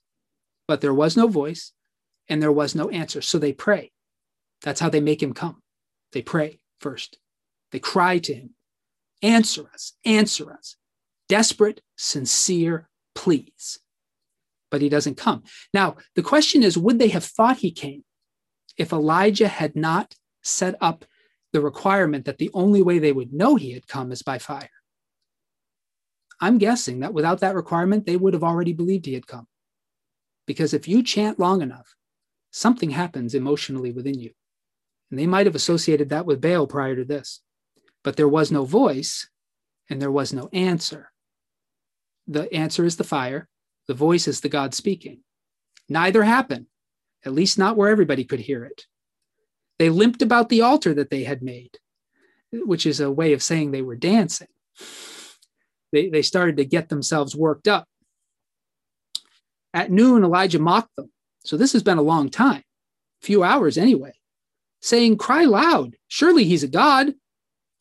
But 0.68 0.81
there 0.81 0.94
was 0.94 1.16
no 1.16 1.26
voice 1.26 1.72
and 2.29 2.42
there 2.42 2.52
was 2.52 2.74
no 2.74 2.88
answer. 2.90 3.22
So 3.22 3.38
they 3.38 3.52
pray. 3.52 3.92
That's 4.62 4.81
how 4.81 4.88
they 4.88 5.00
make 5.00 5.22
him 5.22 5.33
come. 5.33 5.62
They 6.12 6.22
pray 6.22 6.61
first. 6.81 7.18
They 7.72 7.79
cry 7.79 8.18
to 8.18 8.35
him, 8.35 8.50
Answer 9.22 9.68
us, 9.72 9.92
answer 10.05 10.52
us 10.52 10.76
desperate, 11.29 11.81
sincere 11.96 12.88
pleas. 13.14 13.79
But 14.70 14.83
he 14.83 14.88
doesn't 14.88 15.16
come. 15.16 15.44
Now, 15.72 15.96
the 16.14 16.22
question 16.22 16.62
is 16.62 16.76
would 16.76 16.98
they 16.98 17.09
have 17.09 17.24
thought 17.24 17.59
he 17.59 17.70
came 17.70 18.05
if 18.76 18.92
Elijah 18.92 19.48
had 19.48 19.76
not 19.76 20.14
set 20.42 20.74
up 20.81 21.05
the 21.52 21.61
requirement 21.61 22.24
that 22.24 22.38
the 22.38 22.50
only 22.52 22.83
way 22.83 22.98
they 22.98 23.12
would 23.12 23.33
know 23.33 23.57
he 23.57 23.72
had 23.72 23.87
come 23.87 24.12
is 24.12 24.22
by 24.22 24.38
fire? 24.38 24.70
I'm 26.40 26.59
guessing 26.59 27.00
that 27.00 27.14
without 27.14 27.40
that 27.40 27.55
requirement, 27.55 28.05
they 28.05 28.16
would 28.16 28.35
have 28.35 28.44
already 28.44 28.72
believed 28.72 29.07
he 29.07 29.14
had 29.14 29.26
come. 29.26 29.46
Because 30.46 30.74
if 30.74 30.88
you 30.88 31.02
chant 31.02 31.38
long 31.38 31.62
enough, 31.62 31.94
something 32.50 32.90
happens 32.90 33.35
emotionally 33.35 33.92
within 33.92 34.18
you. 34.18 34.32
And 35.11 35.18
they 35.18 35.26
might 35.26 35.46
have 35.46 35.54
associated 35.54 36.09
that 36.11 36.26
with 36.26 36.40
Baal 36.40 36.66
prior 36.66 36.96
to 36.96 37.04
this. 37.04 37.40
But 38.02 38.16
there 38.16 38.28
was 38.28 38.52
no 38.52 38.64
voice 38.64 39.28
and 39.90 40.00
there 40.00 40.11
was 40.11 40.32
no 40.32 40.48
answer 40.52 41.11
the 42.26 42.52
answer 42.52 42.85
is 42.85 42.96
the 42.96 43.04
fire, 43.04 43.48
the 43.87 43.94
voice 43.94 44.26
is 44.26 44.40
the 44.40 44.48
God 44.48 44.74
speaking. 44.74 45.20
Neither 45.88 46.24
happened, 46.24 46.66
at 47.24 47.32
least 47.32 47.59
not 47.59 47.76
where 47.76 47.88
everybody 47.88 48.24
could 48.24 48.40
hear 48.40 48.64
it. 48.64 48.87
They 49.78 49.90
limped 49.90 50.22
about 50.22 50.48
the 50.48 50.62
altar 50.62 50.94
that 50.94 51.11
they 51.11 51.24
had 51.24 51.42
made. 51.42 51.78
which 52.52 52.87
is 52.87 53.00
a 53.00 53.11
way 53.11 53.32
of 53.32 53.42
saying 53.42 53.70
they 53.70 53.82
were 53.82 53.96
dancing. 53.96 54.48
They, 55.92 56.09
they 56.09 56.22
started 56.22 56.56
to 56.56 56.64
get 56.64 56.88
themselves 56.88 57.37
worked 57.37 57.68
up. 57.68 57.88
At 59.76 59.90
noon, 59.90 60.24
Elijah 60.24 60.58
mocked 60.58 60.96
them. 60.96 61.12
So 61.44 61.58
this 61.58 61.74
has 61.74 61.82
been 61.82 61.98
a 61.98 62.02
long 62.02 62.30
time, 62.30 62.62
a 63.22 63.26
few 63.26 63.42
hours 63.42 63.76
anyway, 63.76 64.14
saying, 64.80 65.18
Cry 65.18 65.44
loud. 65.44 65.96
Surely 66.08 66.44
he's 66.44 66.62
a 66.62 66.68
God. 66.68 67.12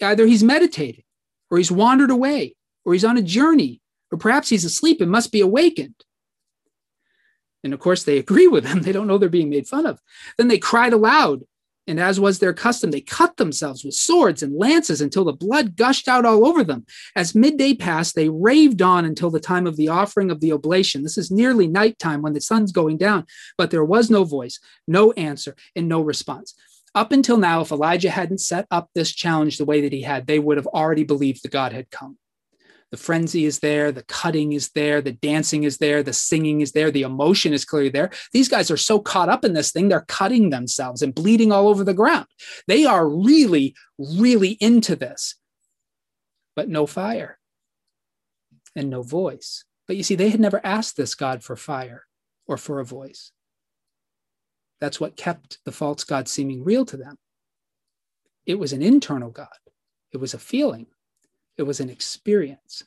Either 0.01 0.25
he's 0.25 0.43
meditating, 0.43 1.05
or 1.49 1.58
he's 1.58 1.71
wandered 1.71 2.10
away, 2.12 2.58
or 2.84 2.91
he's 2.91 3.05
on 3.05 3.15
a 3.15 3.21
journey, 3.21 3.79
or 4.12 4.17
perhaps 4.17 4.49
he's 4.49 4.65
asleep 4.65 4.99
and 4.99 5.10
must 5.10 5.31
be 5.31 5.39
awakened. 5.39 5.95
And 7.63 7.73
of 7.73 7.79
course, 7.79 8.03
they 8.03 8.17
agree 8.25 8.47
with 8.47 8.65
him. 8.65 8.81
They 8.81 8.91
don't 8.91 9.08
know 9.08 9.17
they're 9.17 9.29
being 9.29 9.49
made 9.49 9.65
fun 9.65 9.86
of. 9.86 10.01
Then 10.38 10.49
they 10.49 10.58
cried 10.58 10.91
aloud, 10.91 11.43
and 11.88 12.00
as 12.00 12.19
was 12.19 12.39
their 12.39 12.54
custom, 12.54 12.91
they 12.91 13.02
cut 13.02 13.38
themselves 13.38 13.84
with 13.84 13.93
swords 13.93 14.41
and 14.41 14.58
lances 14.58 15.02
until 15.02 15.24
the 15.24 15.34
blood 15.34 15.76
gushed 15.76 16.08
out 16.08 16.26
all 16.26 16.48
over 16.48 16.63
them. 16.63 16.86
As 17.15 17.36
midday 17.36 17.74
passed, 17.74 18.15
they 18.15 18.30
raved 18.30 18.82
on 18.82 19.06
until 19.06 19.30
the 19.30 19.39
time 19.39 19.67
of 19.67 19.78
the 19.78 19.89
offering 19.89 20.32
of 20.32 20.39
the 20.39 20.52
oblation. 20.52 21.04
This 21.04 21.17
is 21.17 21.32
nearly 21.32 21.67
nighttime 21.67 22.21
when 22.21 22.34
the 22.34 22.41
sun's 22.41 22.71
going 22.71 22.98
down, 22.98 23.26
but 23.58 23.71
there 23.71 23.86
was 23.86 24.10
no 24.10 24.24
voice, 24.24 24.60
no 24.88 25.12
answer, 25.13 25.56
and 25.76 25.88
no 25.88 26.02
response. 26.02 26.56
Up 26.95 27.12
until 27.12 27.38
now, 27.38 27.62
if 27.62 27.71
Elijah 27.71 28.10
hadn't 28.10 28.39
set 28.39 28.65
up 28.71 28.89
this 28.95 29.12
challenge 29.12 29.58
the 29.58 29.65
way 29.65 29.82
that 29.82 29.91
he 29.91 30.02
had, 30.02 30.28
they 30.28 30.39
would 30.39 30.58
have 30.58 30.67
already 30.67 31.04
believed 31.04 31.43
the 31.43 31.50
God 31.50 31.74
had 31.74 31.91
come. 31.91 32.17
The 32.95 33.01
frenzy 33.01 33.43
is 33.43 33.60
there, 33.60 33.91
the 33.91 34.03
cutting 34.03 34.53
is 34.53 34.69
there, 34.69 35.01
the 35.01 35.12
dancing 35.12 35.65
is 35.65 35.79
there, 35.79 36.01
the 36.01 36.13
singing 36.13 36.62
is 36.62 36.71
there, 36.71 36.91
the 36.91 37.01
emotion 37.01 37.51
is 37.51 37.65
clearly 37.65 37.89
there. 37.89 38.10
These 38.31 38.47
guys 38.47 38.71
are 38.71 38.77
so 38.77 38.99
caught 39.01 39.27
up 39.27 39.43
in 39.43 39.51
this 39.51 39.73
thing, 39.73 39.89
they're 39.89 40.05
cutting 40.08 40.49
themselves 40.49 41.01
and 41.01 41.13
bleeding 41.13 41.51
all 41.51 41.67
over 41.67 41.84
the 41.84 41.93
ground. 41.93 42.27
They 42.69 42.86
are 42.86 43.05
really, 43.05 43.75
really 43.99 44.51
into 44.62 44.95
this, 44.95 45.36
but 46.55 46.69
no 46.69 46.86
fire 46.86 47.38
and 48.77 48.89
no 48.89 49.01
voice. 49.01 49.65
But 49.88 49.97
you 49.97 50.03
see, 50.03 50.15
they 50.15 50.29
had 50.29 50.39
never 50.39 50.65
asked 50.65 50.95
this 50.95 51.15
God 51.15 51.43
for 51.43 51.58
fire 51.58 52.05
or 52.47 52.55
for 52.55 52.79
a 52.79 52.86
voice. 52.86 53.34
That's 54.79 55.01
what 55.01 55.17
kept 55.17 55.58
the 55.65 55.73
false 55.73 56.05
God 56.05 56.29
seeming 56.29 56.63
real 56.63 56.86
to 56.86 56.95
them. 56.95 57.17
It 58.45 58.58
was 58.58 58.71
an 58.71 58.81
internal 58.81 59.31
God, 59.31 59.49
it 60.13 60.17
was 60.17 60.34
a 60.34 60.39
feeling, 60.39 60.88
it 61.58 61.63
was 61.63 61.80
an 61.80 61.89
experience. 61.89 62.84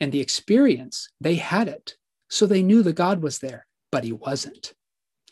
And 0.00 0.12
the 0.12 0.20
experience, 0.20 1.08
they 1.20 1.36
had 1.36 1.68
it. 1.68 1.96
So 2.28 2.46
they 2.46 2.62
knew 2.62 2.82
the 2.82 2.92
God 2.92 3.22
was 3.22 3.38
there, 3.38 3.66
but 3.90 4.04
he 4.04 4.12
wasn't. 4.12 4.74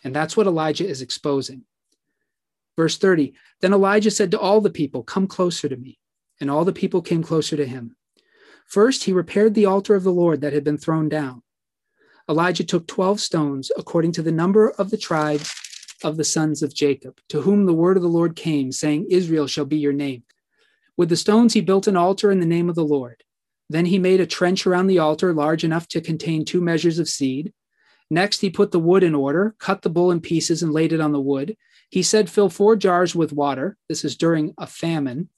And 0.02 0.14
that's 0.14 0.36
what 0.36 0.46
Elijah 0.46 0.86
is 0.86 1.02
exposing. 1.02 1.64
Verse 2.76 2.98
30 2.98 3.34
Then 3.60 3.72
Elijah 3.72 4.10
said 4.10 4.30
to 4.30 4.40
all 4.40 4.60
the 4.60 4.70
people, 4.70 5.02
Come 5.02 5.26
closer 5.26 5.68
to 5.68 5.76
me. 5.76 5.98
And 6.40 6.50
all 6.50 6.64
the 6.64 6.72
people 6.72 7.00
came 7.00 7.22
closer 7.22 7.56
to 7.56 7.66
him. 7.66 7.96
First, 8.66 9.04
he 9.04 9.12
repaired 9.12 9.54
the 9.54 9.66
altar 9.66 9.94
of 9.94 10.02
the 10.02 10.12
Lord 10.12 10.40
that 10.40 10.52
had 10.52 10.64
been 10.64 10.78
thrown 10.78 11.08
down. 11.08 11.42
Elijah 12.28 12.64
took 12.64 12.86
12 12.86 13.20
stones, 13.20 13.70
according 13.76 14.12
to 14.12 14.22
the 14.22 14.32
number 14.32 14.70
of 14.70 14.90
the 14.90 14.96
tribes 14.96 15.54
of 16.02 16.16
the 16.16 16.24
sons 16.24 16.62
of 16.62 16.74
Jacob, 16.74 17.18
to 17.28 17.42
whom 17.42 17.66
the 17.66 17.74
word 17.74 17.96
of 17.96 18.02
the 18.02 18.08
Lord 18.08 18.34
came, 18.34 18.72
saying, 18.72 19.06
Israel 19.10 19.46
shall 19.46 19.64
be 19.64 19.76
your 19.76 19.92
name. 19.92 20.24
With 20.96 21.08
the 21.08 21.16
stones, 21.16 21.54
he 21.54 21.60
built 21.60 21.86
an 21.86 21.96
altar 21.96 22.30
in 22.30 22.40
the 22.40 22.46
name 22.46 22.68
of 22.68 22.74
the 22.74 22.84
Lord. 22.84 23.24
Then 23.68 23.86
he 23.86 23.98
made 23.98 24.20
a 24.20 24.26
trench 24.26 24.66
around 24.66 24.86
the 24.86 24.98
altar 24.98 25.32
large 25.32 25.64
enough 25.64 25.88
to 25.88 26.00
contain 26.00 26.44
two 26.44 26.60
measures 26.60 26.98
of 26.98 27.08
seed. 27.08 27.52
Next, 28.10 28.40
he 28.40 28.50
put 28.50 28.70
the 28.70 28.78
wood 28.78 29.02
in 29.02 29.14
order, 29.14 29.54
cut 29.58 29.82
the 29.82 29.90
bull 29.90 30.10
in 30.10 30.20
pieces, 30.20 30.62
and 30.62 30.72
laid 30.72 30.92
it 30.92 31.00
on 31.00 31.12
the 31.12 31.20
wood. 31.20 31.56
He 31.90 32.02
said, 32.02 32.28
Fill 32.28 32.50
four 32.50 32.76
jars 32.76 33.14
with 33.14 33.32
water. 33.32 33.76
This 33.88 34.04
is 34.04 34.16
during 34.16 34.54
a 34.58 34.66
famine, 34.66 35.30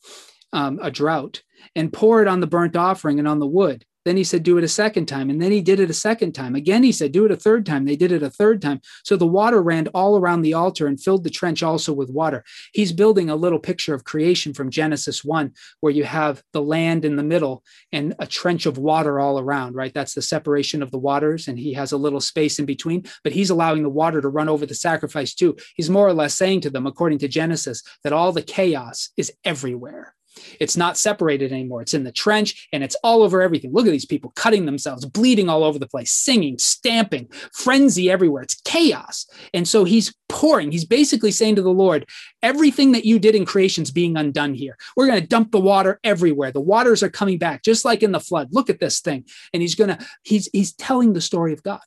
um, 0.52 0.78
a 0.82 0.90
drought, 0.90 1.42
and 1.74 1.92
pour 1.92 2.22
it 2.22 2.28
on 2.28 2.40
the 2.40 2.46
burnt 2.46 2.76
offering 2.76 3.18
and 3.18 3.28
on 3.28 3.38
the 3.38 3.46
wood. 3.46 3.84
Then 4.06 4.16
he 4.16 4.22
said, 4.22 4.44
Do 4.44 4.56
it 4.56 4.62
a 4.62 4.68
second 4.68 5.06
time. 5.06 5.30
And 5.30 5.42
then 5.42 5.50
he 5.50 5.60
did 5.60 5.80
it 5.80 5.90
a 5.90 5.94
second 5.94 6.32
time. 6.32 6.54
Again, 6.54 6.84
he 6.84 6.92
said, 6.92 7.10
Do 7.10 7.24
it 7.24 7.32
a 7.32 7.36
third 7.36 7.66
time. 7.66 7.84
They 7.84 7.96
did 7.96 8.12
it 8.12 8.22
a 8.22 8.30
third 8.30 8.62
time. 8.62 8.80
So 9.04 9.16
the 9.16 9.26
water 9.26 9.60
ran 9.60 9.88
all 9.88 10.16
around 10.16 10.42
the 10.42 10.54
altar 10.54 10.86
and 10.86 11.02
filled 11.02 11.24
the 11.24 11.30
trench 11.30 11.60
also 11.64 11.92
with 11.92 12.08
water. 12.08 12.44
He's 12.72 12.92
building 12.92 13.28
a 13.28 13.34
little 13.34 13.58
picture 13.58 13.94
of 13.94 14.04
creation 14.04 14.54
from 14.54 14.70
Genesis 14.70 15.24
1, 15.24 15.52
where 15.80 15.92
you 15.92 16.04
have 16.04 16.40
the 16.52 16.62
land 16.62 17.04
in 17.04 17.16
the 17.16 17.24
middle 17.24 17.64
and 17.90 18.14
a 18.20 18.28
trench 18.28 18.64
of 18.64 18.78
water 18.78 19.18
all 19.18 19.40
around, 19.40 19.74
right? 19.74 19.92
That's 19.92 20.14
the 20.14 20.22
separation 20.22 20.84
of 20.84 20.92
the 20.92 20.98
waters. 20.98 21.48
And 21.48 21.58
he 21.58 21.72
has 21.72 21.90
a 21.90 21.96
little 21.96 22.20
space 22.20 22.60
in 22.60 22.64
between, 22.64 23.06
but 23.24 23.32
he's 23.32 23.50
allowing 23.50 23.82
the 23.82 23.88
water 23.88 24.20
to 24.20 24.28
run 24.28 24.48
over 24.48 24.66
the 24.66 24.74
sacrifice 24.76 25.34
too. 25.34 25.56
He's 25.74 25.90
more 25.90 26.06
or 26.06 26.14
less 26.14 26.34
saying 26.34 26.60
to 26.60 26.70
them, 26.70 26.86
according 26.86 27.18
to 27.18 27.28
Genesis, 27.28 27.82
that 28.04 28.12
all 28.12 28.30
the 28.30 28.42
chaos 28.42 29.10
is 29.16 29.32
everywhere 29.44 30.15
it's 30.60 30.76
not 30.76 30.96
separated 30.96 31.52
anymore. 31.52 31.82
It's 31.82 31.94
in 31.94 32.04
the 32.04 32.12
trench 32.12 32.68
and 32.72 32.82
it's 32.82 32.96
all 33.02 33.22
over 33.22 33.42
everything. 33.42 33.72
Look 33.72 33.86
at 33.86 33.90
these 33.90 34.06
people 34.06 34.32
cutting 34.36 34.66
themselves, 34.66 35.04
bleeding 35.04 35.48
all 35.48 35.64
over 35.64 35.78
the 35.78 35.86
place, 35.86 36.12
singing, 36.12 36.58
stamping, 36.58 37.28
frenzy 37.52 38.10
everywhere. 38.10 38.42
It's 38.42 38.60
chaos. 38.62 39.26
And 39.54 39.66
so 39.66 39.84
he's 39.84 40.14
pouring. 40.28 40.72
He's 40.72 40.84
basically 40.84 41.30
saying 41.30 41.56
to 41.56 41.62
the 41.62 41.70
Lord, 41.70 42.06
everything 42.42 42.92
that 42.92 43.04
you 43.04 43.18
did 43.18 43.34
in 43.34 43.44
creation 43.44 43.82
is 43.82 43.90
being 43.90 44.16
undone 44.16 44.54
here. 44.54 44.76
We're 44.96 45.06
going 45.06 45.20
to 45.20 45.26
dump 45.26 45.52
the 45.52 45.60
water 45.60 46.00
everywhere. 46.04 46.52
The 46.52 46.60
waters 46.60 47.02
are 47.02 47.10
coming 47.10 47.38
back, 47.38 47.62
just 47.62 47.84
like 47.84 48.02
in 48.02 48.12
the 48.12 48.20
flood. 48.20 48.48
Look 48.52 48.70
at 48.70 48.80
this 48.80 49.00
thing. 49.00 49.24
And 49.52 49.62
he's 49.62 49.74
going 49.74 49.96
to, 49.96 50.06
he's, 50.22 50.48
he's 50.52 50.72
telling 50.72 51.12
the 51.12 51.20
story 51.20 51.52
of 51.52 51.62
God, 51.62 51.80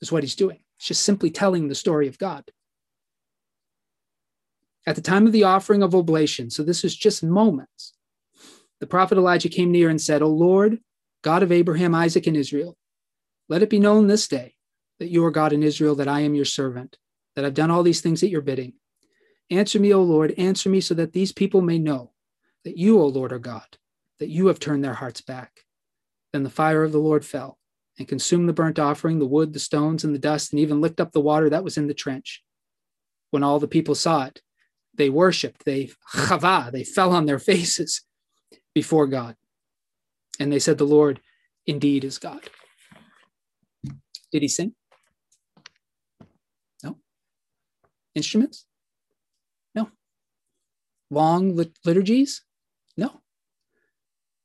is 0.00 0.12
what 0.12 0.22
he's 0.22 0.36
doing. 0.36 0.60
It's 0.78 0.86
just 0.86 1.02
simply 1.02 1.30
telling 1.30 1.68
the 1.68 1.74
story 1.74 2.08
of 2.08 2.18
God 2.18 2.44
at 4.88 4.94
the 4.94 5.02
time 5.02 5.26
of 5.26 5.32
the 5.32 5.44
offering 5.44 5.82
of 5.82 5.94
oblation, 5.94 6.48
so 6.48 6.62
this 6.62 6.82
is 6.82 6.96
just 6.96 7.22
moments, 7.22 7.92
the 8.80 8.86
prophet 8.86 9.18
Elijah 9.18 9.50
came 9.50 9.70
near 9.70 9.90
and 9.90 10.00
said, 10.00 10.22
O 10.22 10.28
Lord, 10.28 10.78
God 11.22 11.42
of 11.42 11.52
Abraham, 11.52 11.94
Isaac, 11.94 12.26
and 12.26 12.34
Israel, 12.34 12.74
let 13.50 13.62
it 13.62 13.68
be 13.68 13.78
known 13.78 14.06
this 14.06 14.26
day 14.26 14.54
that 14.98 15.10
you 15.10 15.22
are 15.26 15.30
God 15.30 15.52
in 15.52 15.62
Israel, 15.62 15.94
that 15.96 16.08
I 16.08 16.20
am 16.20 16.34
your 16.34 16.46
servant, 16.46 16.96
that 17.36 17.44
I've 17.44 17.52
done 17.52 17.70
all 17.70 17.82
these 17.82 18.00
things 18.00 18.22
at 18.22 18.30
your 18.30 18.40
bidding. 18.40 18.72
Answer 19.50 19.78
me, 19.78 19.92
O 19.92 20.02
Lord, 20.02 20.32
answer 20.38 20.70
me 20.70 20.80
so 20.80 20.94
that 20.94 21.12
these 21.12 21.32
people 21.32 21.60
may 21.60 21.78
know 21.78 22.12
that 22.64 22.78
you, 22.78 22.98
O 22.98 23.06
Lord, 23.08 23.30
are 23.30 23.38
God, 23.38 23.76
that 24.20 24.30
you 24.30 24.46
have 24.46 24.58
turned 24.58 24.82
their 24.82 24.94
hearts 24.94 25.20
back. 25.20 25.66
Then 26.32 26.44
the 26.44 26.50
fire 26.50 26.82
of 26.82 26.92
the 26.92 26.98
Lord 26.98 27.26
fell 27.26 27.58
and 27.98 28.08
consumed 28.08 28.48
the 28.48 28.54
burnt 28.54 28.78
offering, 28.78 29.18
the 29.18 29.26
wood, 29.26 29.52
the 29.52 29.58
stones, 29.58 30.02
and 30.02 30.14
the 30.14 30.18
dust, 30.18 30.50
and 30.54 30.60
even 30.60 30.80
licked 30.80 30.98
up 30.98 31.12
the 31.12 31.20
water 31.20 31.50
that 31.50 31.62
was 31.62 31.76
in 31.76 31.88
the 31.88 31.94
trench. 31.94 32.42
When 33.32 33.42
all 33.42 33.58
the 33.58 33.68
people 33.68 33.94
saw 33.94 34.24
it, 34.24 34.40
they 34.98 35.08
worshiped, 35.08 35.64
they 35.64 35.90
chava, 36.12 36.70
they 36.70 36.84
fell 36.84 37.12
on 37.12 37.26
their 37.26 37.38
faces 37.38 38.02
before 38.74 39.06
God. 39.06 39.36
And 40.38 40.52
they 40.52 40.58
said, 40.58 40.78
The 40.78 40.84
Lord 40.84 41.20
indeed 41.66 42.04
is 42.04 42.18
God. 42.18 42.42
Did 44.30 44.42
he 44.42 44.48
sing? 44.48 44.74
No. 46.84 46.98
Instruments? 48.14 48.66
No. 49.74 49.90
Long 51.10 51.56
lit- 51.56 51.78
liturgies? 51.84 52.42
No. 52.96 53.20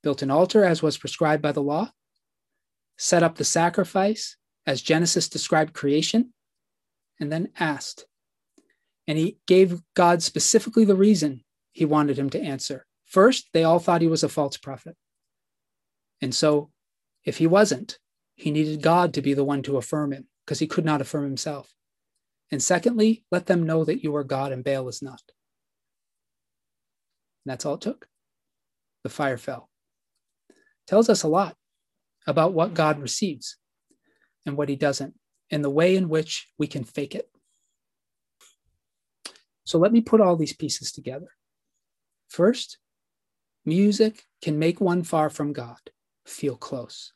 Built 0.03 0.21
an 0.21 0.31
altar 0.31 0.63
as 0.63 0.81
was 0.81 0.97
prescribed 0.97 1.41
by 1.41 1.51
the 1.51 1.61
law? 1.61 1.91
Set 2.97 3.23
up 3.23 3.35
the 3.35 3.43
sacrifice 3.43 4.37
as 4.65 4.81
Genesis 4.81 5.27
described 5.27 5.73
creation? 5.73 6.33
And 7.19 7.31
then 7.31 7.49
asked, 7.59 8.05
and 9.07 9.17
he 9.17 9.37
gave 9.47 9.81
God 9.95 10.23
specifically 10.23 10.85
the 10.85 10.95
reason 10.95 11.43
he 11.71 11.85
wanted 11.85 12.17
him 12.17 12.29
to 12.31 12.41
answer. 12.41 12.85
First, 13.05 13.49
they 13.53 13.63
all 13.63 13.79
thought 13.79 14.01
he 14.01 14.07
was 14.07 14.23
a 14.23 14.29
false 14.29 14.57
prophet. 14.57 14.95
And 16.21 16.33
so, 16.33 16.71
if 17.25 17.37
he 17.37 17.47
wasn't, 17.47 17.99
he 18.35 18.51
needed 18.51 18.81
God 18.81 19.13
to 19.13 19.21
be 19.21 19.33
the 19.33 19.43
one 19.43 19.61
to 19.63 19.77
affirm 19.77 20.13
him 20.13 20.27
because 20.45 20.59
he 20.59 20.67
could 20.67 20.85
not 20.85 21.01
affirm 21.01 21.23
himself. 21.23 21.73
And 22.51 22.61
secondly, 22.61 23.23
let 23.31 23.45
them 23.45 23.63
know 23.63 23.83
that 23.83 24.03
you 24.03 24.15
are 24.15 24.23
God 24.23 24.51
and 24.51 24.63
Baal 24.63 24.87
is 24.87 25.01
not. 25.01 25.21
And 27.45 27.51
that's 27.51 27.65
all 27.65 27.75
it 27.75 27.81
took. 27.81 28.07
The 29.03 29.09
fire 29.09 29.37
fell. 29.37 29.69
Tells 30.87 31.09
us 31.09 31.23
a 31.23 31.27
lot 31.27 31.55
about 32.27 32.53
what 32.53 32.73
God 32.73 32.99
receives 32.99 33.57
and 34.45 34.57
what 34.57 34.69
he 34.69 34.75
doesn't, 34.75 35.13
and 35.51 35.63
the 35.63 35.69
way 35.69 35.95
in 35.95 36.09
which 36.09 36.47
we 36.57 36.67
can 36.67 36.83
fake 36.83 37.15
it. 37.15 37.29
So 39.65 39.77
let 39.77 39.91
me 39.91 40.01
put 40.01 40.21
all 40.21 40.35
these 40.35 40.53
pieces 40.53 40.91
together. 40.91 41.29
First, 42.29 42.77
music 43.65 44.25
can 44.41 44.59
make 44.59 44.81
one 44.81 45.03
far 45.03 45.29
from 45.29 45.53
God 45.53 45.77
feel 46.25 46.55
close. 46.55 47.13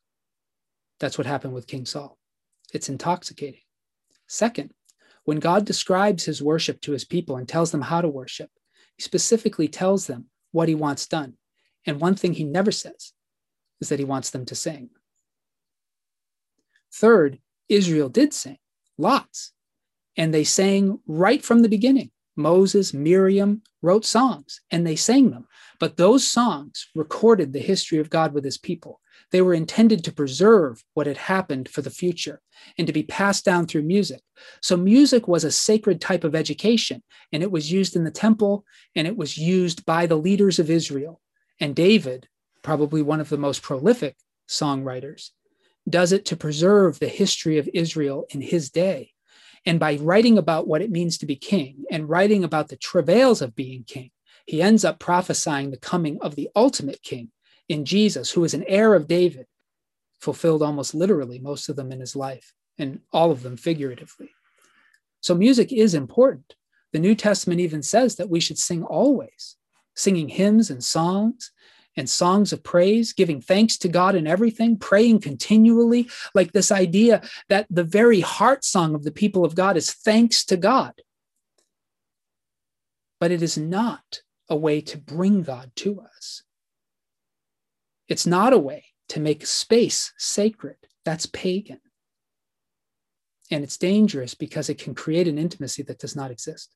That's 0.99 1.17
what 1.17 1.27
happened 1.27 1.53
with 1.53 1.67
King 1.67 1.85
Saul. 1.85 2.17
It's 2.73 2.89
intoxicating. 2.89 3.61
Second, 4.27 4.71
when 5.23 5.39
God 5.39 5.65
describes 5.65 6.25
his 6.25 6.41
worship 6.41 6.81
to 6.81 6.91
his 6.91 7.05
people 7.05 7.37
and 7.37 7.47
tells 7.47 7.71
them 7.71 7.81
how 7.81 8.01
to 8.01 8.07
worship, 8.07 8.49
he 8.95 9.03
specifically 9.03 9.67
tells 9.67 10.07
them 10.07 10.25
what 10.51 10.69
he 10.69 10.75
wants 10.75 11.07
done. 11.07 11.33
And 11.85 12.01
one 12.01 12.15
thing 12.15 12.33
he 12.33 12.43
never 12.43 12.71
says 12.71 13.13
is 13.79 13.89
that 13.89 13.99
he 13.99 14.05
wants 14.05 14.29
them 14.31 14.45
to 14.45 14.55
sing. 14.55 14.89
Third, 16.93 17.39
Israel 17.69 18.09
did 18.09 18.33
sing, 18.33 18.57
lots, 18.97 19.51
and 20.15 20.33
they 20.33 20.43
sang 20.43 20.99
right 21.05 21.43
from 21.43 21.61
the 21.61 21.69
beginning 21.69 22.11
Moses, 22.37 22.93
Miriam 22.93 23.63
wrote 23.81 24.05
songs 24.05 24.61
and 24.71 24.85
they 24.85 24.95
sang 24.95 25.31
them. 25.31 25.47
But 25.79 25.97
those 25.97 26.27
songs 26.27 26.87
recorded 26.95 27.51
the 27.51 27.59
history 27.59 27.99
of 27.99 28.09
God 28.09 28.33
with 28.33 28.43
his 28.43 28.57
people. 28.57 29.01
They 29.31 29.41
were 29.41 29.53
intended 29.53 30.03
to 30.03 30.11
preserve 30.11 30.83
what 30.93 31.07
had 31.07 31.17
happened 31.17 31.67
for 31.67 31.81
the 31.81 31.89
future 31.89 32.41
and 32.77 32.87
to 32.87 32.93
be 32.93 33.03
passed 33.03 33.43
down 33.43 33.65
through 33.65 33.83
music. 33.83 34.21
So, 34.61 34.77
music 34.77 35.27
was 35.27 35.43
a 35.43 35.51
sacred 35.51 35.99
type 35.99 36.23
of 36.23 36.35
education, 36.35 37.03
and 37.33 37.43
it 37.43 37.51
was 37.51 37.71
used 37.71 37.95
in 37.95 38.03
the 38.03 38.11
temple 38.11 38.65
and 38.95 39.05
it 39.07 39.17
was 39.17 39.37
used 39.37 39.85
by 39.85 40.05
the 40.05 40.15
leaders 40.15 40.59
of 40.59 40.69
Israel. 40.69 41.21
And 41.59 41.75
David, 41.75 42.27
probably 42.61 43.01
one 43.01 43.19
of 43.19 43.29
the 43.29 43.37
most 43.37 43.61
prolific 43.61 44.15
songwriters, 44.47 45.31
does 45.89 46.11
it 46.11 46.25
to 46.25 46.37
preserve 46.37 46.99
the 46.99 47.07
history 47.07 47.57
of 47.57 47.69
Israel 47.73 48.25
in 48.29 48.41
his 48.41 48.69
day. 48.69 49.13
And 49.67 49.81
by 49.81 49.97
writing 49.97 50.37
about 50.37 50.65
what 50.65 50.81
it 50.81 50.91
means 50.91 51.17
to 51.17 51.25
be 51.25 51.35
king 51.35 51.83
and 51.91 52.07
writing 52.07 52.45
about 52.45 52.69
the 52.69 52.77
travails 52.77 53.41
of 53.41 53.53
being 53.53 53.83
king, 53.83 54.11
he 54.45 54.61
ends 54.61 54.85
up 54.85 54.97
prophesying 54.97 55.71
the 55.71 55.77
coming 55.77 56.17
of 56.21 56.35
the 56.35 56.49
ultimate 56.55 57.03
king 57.03 57.31
in 57.67 57.83
Jesus, 57.83 58.31
who 58.31 58.45
is 58.45 58.53
an 58.53 58.63
heir 58.65 58.93
of 58.93 59.09
David, 59.09 59.45
fulfilled 60.21 60.63
almost 60.63 60.95
literally 60.95 61.37
most 61.37 61.67
of 61.67 61.75
them 61.75 61.91
in 61.91 61.99
his 61.99 62.15
life, 62.15 62.53
and 62.77 63.01
all 63.11 63.29
of 63.29 63.43
them 63.43 63.57
figuratively. 63.57 64.29
So 65.19 65.35
music 65.35 65.73
is 65.73 65.93
important. 65.93 66.55
The 66.93 66.99
New 66.99 67.13
Testament 67.13 67.59
even 67.59 67.83
says 67.83 68.15
that 68.15 68.29
we 68.29 68.39
should 68.39 68.57
sing 68.57 68.83
always, 68.83 69.57
singing 69.97 70.29
hymns 70.29 70.69
and 70.69 70.81
songs 70.81 71.51
and 71.97 72.07
songs 72.07 72.53
of 72.53 72.63
praise, 72.63 73.11
giving 73.11 73.41
thanks 73.41 73.77
to 73.79 73.89
God 73.89 74.15
in 74.15 74.27
everything, 74.27 74.77
praying 74.77 75.19
continually, 75.19 76.07
like 76.35 76.51
this 76.51 76.71
idea 76.71 77.21
that 77.49 77.65
the 77.69 77.83
very 77.83 78.21
heart 78.21 78.63
song 78.63 78.93
of 78.93 79.03
the 79.03 79.11
people 79.11 79.43
of 79.43 79.55
God 79.55 79.75
is 79.75 79.91
thanks 79.91 80.45
to 80.45 80.55
God. 80.55 80.93
But 83.19 83.31
it 83.31 83.41
is 83.41 83.57
not 83.57 84.21
a 84.47 84.55
way 84.55 84.79
to 84.81 84.97
bring 84.97 85.41
God 85.41 85.71
to 85.77 85.99
us. 85.99 86.43
It's 88.07 88.27
not 88.27 88.53
a 88.53 88.59
way 88.59 88.85
to 89.09 89.19
make 89.19 89.45
space 89.45 90.13
sacred. 90.17 90.77
That's 91.03 91.25
pagan. 91.25 91.81
And 93.49 93.63
it's 93.63 93.77
dangerous 93.77 94.35
because 94.35 94.69
it 94.69 94.77
can 94.77 94.93
create 94.93 95.27
an 95.27 95.37
intimacy 95.37 95.81
that 95.83 95.99
does 95.99 96.15
not 96.15 96.31
exist. 96.31 96.75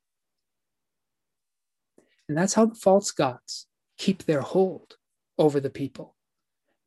And 2.28 2.38
that's 2.38 2.54
how 2.54 2.66
the 2.66 2.76
false 2.76 3.12
gods 3.12 3.68
keep 3.98 4.24
their 4.24 4.42
hold 4.42 4.96
over 5.42 5.60
the 5.60 5.70
people. 5.70 6.16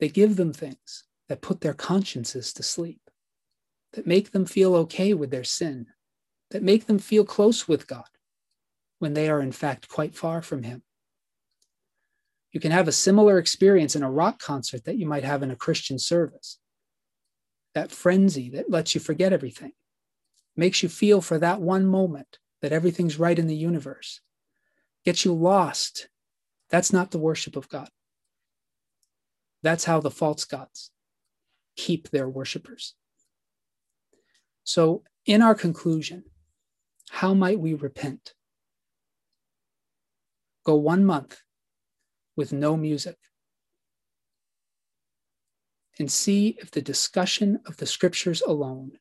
They 0.01 0.09
give 0.09 0.37
them 0.37 0.53
things 0.53 1.05
that 1.29 1.43
put 1.43 1.61
their 1.61 1.75
consciences 1.75 2.53
to 2.55 2.63
sleep, 2.63 3.01
that 3.93 4.07
make 4.07 4.31
them 4.31 4.47
feel 4.47 4.75
okay 4.77 5.13
with 5.13 5.31
their 5.31 5.45
sin, 5.45 5.87
that 6.51 6.63
make 6.63 6.87
them 6.87 6.99
feel 6.99 7.25
close 7.25 7.67
with 7.67 7.87
God 7.87 8.09
when 8.99 9.15
they 9.15 9.29
are 9.29 9.41
in 9.41 9.53
fact 9.53 9.89
quite 9.89 10.15
far 10.15 10.41
from 10.41 10.63
Him. 10.63 10.83
You 12.53 12.61
can 12.61 12.71
have 12.71 12.87
a 12.87 12.93
similar 12.93 13.39
experience 13.39 13.97
in 13.97 14.05
a 14.05 14.11
rock 14.11 14.39
concert 14.39 14.85
that 14.85 14.97
you 14.97 15.07
might 15.07 15.25
have 15.25 15.43
in 15.43 15.51
a 15.51 15.57
Christian 15.57 15.99
service. 15.99 16.59
That 17.75 17.91
frenzy 17.91 18.49
that 18.51 18.71
lets 18.71 18.95
you 18.95 19.01
forget 19.01 19.33
everything, 19.33 19.73
makes 20.57 20.83
you 20.83 20.89
feel 20.89 21.21
for 21.21 21.39
that 21.39 21.61
one 21.61 21.85
moment 21.87 22.39
that 22.63 22.73
everything's 22.73 23.19
right 23.19 23.39
in 23.39 23.49
the 23.49 23.57
universe, 23.57 24.21
gets 25.05 25.25
you 25.25 25.35
lost. 25.35 26.09
That's 26.71 26.93
not 26.93 27.11
the 27.11 27.19
worship 27.19 27.57
of 27.57 27.69
God. 27.69 27.89
That's 29.65 29.85
how 29.85 29.99
the 29.99 30.11
false 30.11 30.45
gods 30.45 30.91
keep 31.75 32.11
their 32.11 32.29
worshipers. 32.29 32.95
So, 34.63 35.05
in 35.25 35.41
our 35.41 35.55
conclusion, 35.55 36.25
how 37.09 37.33
might 37.33 37.59
we 37.59 37.73
repent? 37.73 38.35
Go 40.65 40.75
one 40.75 41.03
month 41.03 41.41
with 42.37 42.53
no 42.53 42.77
music 42.77 43.17
and 45.99 46.13
see 46.13 46.59
if 46.61 46.71
the 46.71 46.83
discussion 46.83 47.61
of 47.65 47.79
the 47.79 47.87
scriptures 47.87 48.43
alone 48.43 48.93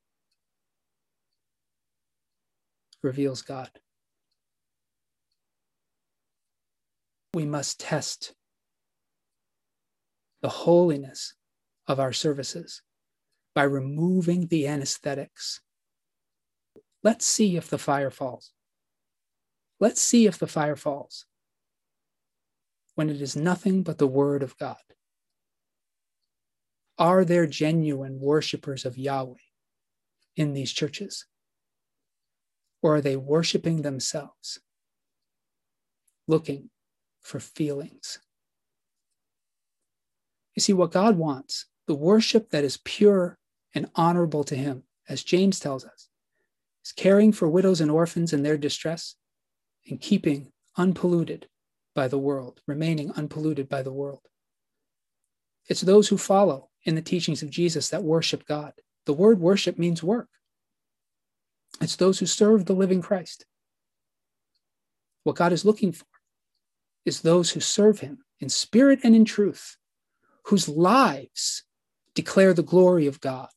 reveals 3.02 3.42
God. 3.42 3.70
We 7.34 7.44
must 7.46 7.82
test 7.82 8.34
the 10.44 10.50
holiness 10.50 11.34
of 11.88 12.00
our 12.00 12.14
services 12.14 12.84
by 13.56 13.64
removing 13.64 14.46
the 14.48 14.68
anesthetics. 14.68 15.62
Let's 17.02 17.26
see 17.26 17.58
if 17.58 17.70
the 17.70 17.80
fire 17.80 18.12
falls. 18.12 18.52
Let's 19.80 20.02
see 20.02 20.28
if 20.28 20.38
the 20.38 20.48
fire 20.48 20.76
falls 20.76 21.26
when 22.96 23.10
it 23.10 23.22
is 23.22 23.36
nothing 23.36 23.84
but 23.84 23.98
the 23.98 24.08
Word 24.08 24.44
of 24.44 24.58
God? 24.58 24.78
Are 26.98 27.26
there 27.26 27.48
genuine 27.48 28.20
worshipers 28.20 28.86
of 28.86 28.98
Yahweh 28.98 29.36
in 30.36 30.54
these 30.54 30.72
churches? 30.72 31.26
Or 32.82 32.96
are 32.96 33.02
they 33.02 33.16
worshiping 33.16 33.82
themselves, 33.82 34.60
looking 36.28 36.70
for 37.22 37.40
feelings? 37.40 38.20
You 40.56 40.62
see, 40.62 40.74
what 40.74 40.92
God 40.92 41.18
wants, 41.18 41.66
the 41.88 41.96
worship 41.96 42.50
that 42.52 42.64
is 42.64 42.80
pure 42.84 43.38
and 43.74 43.90
honorable 43.96 44.44
to 44.46 44.56
Him, 44.56 44.84
as 45.10 45.24
James 45.24 45.60
tells 45.60 45.84
us, 45.86 46.10
is 46.86 46.92
caring 46.92 47.32
for 47.32 47.50
widows 47.50 47.82
and 47.82 47.90
orphans 47.90 48.34
in 48.34 48.44
their 48.44 48.58
distress 48.58 49.16
and 49.90 50.00
keeping 50.00 50.52
unpolluted 50.78 51.48
by 51.96 52.08
the 52.08 52.18
world, 52.18 52.62
remaining 52.68 53.12
unpolluted 53.12 53.70
by 53.70 53.82
the 53.82 53.94
world. 53.94 54.22
It's 55.68 55.82
those 55.82 56.10
who 56.10 56.18
follow 56.18 56.70
in 56.84 56.96
the 56.96 57.02
teachings 57.02 57.42
of 57.42 57.50
Jesus 57.50 57.90
that 57.90 58.04
worship 58.04 58.46
God. 58.46 58.74
The 59.06 59.14
word 59.14 59.40
worship 59.40 59.78
means 59.78 60.04
work. 60.04 60.28
It's 61.82 61.96
those 61.96 62.20
who 62.20 62.26
serve 62.26 62.66
the 62.66 62.74
living 62.74 63.02
Christ. 63.02 63.46
What 65.24 65.36
God 65.36 65.54
is 65.54 65.66
looking 65.66 65.92
for 65.92 66.06
is 67.06 67.22
those 67.22 67.52
who 67.52 67.60
serve 67.60 68.00
him 68.00 68.20
in 68.40 68.50
spirit 68.50 69.00
and 69.04 69.16
in 69.16 69.26
truth, 69.26 69.78
whose 70.46 70.68
lives 70.68 71.64
declare 72.14 72.54
the 72.54 72.64
glory 72.64 73.08
of 73.08 73.22
God, 73.22 73.50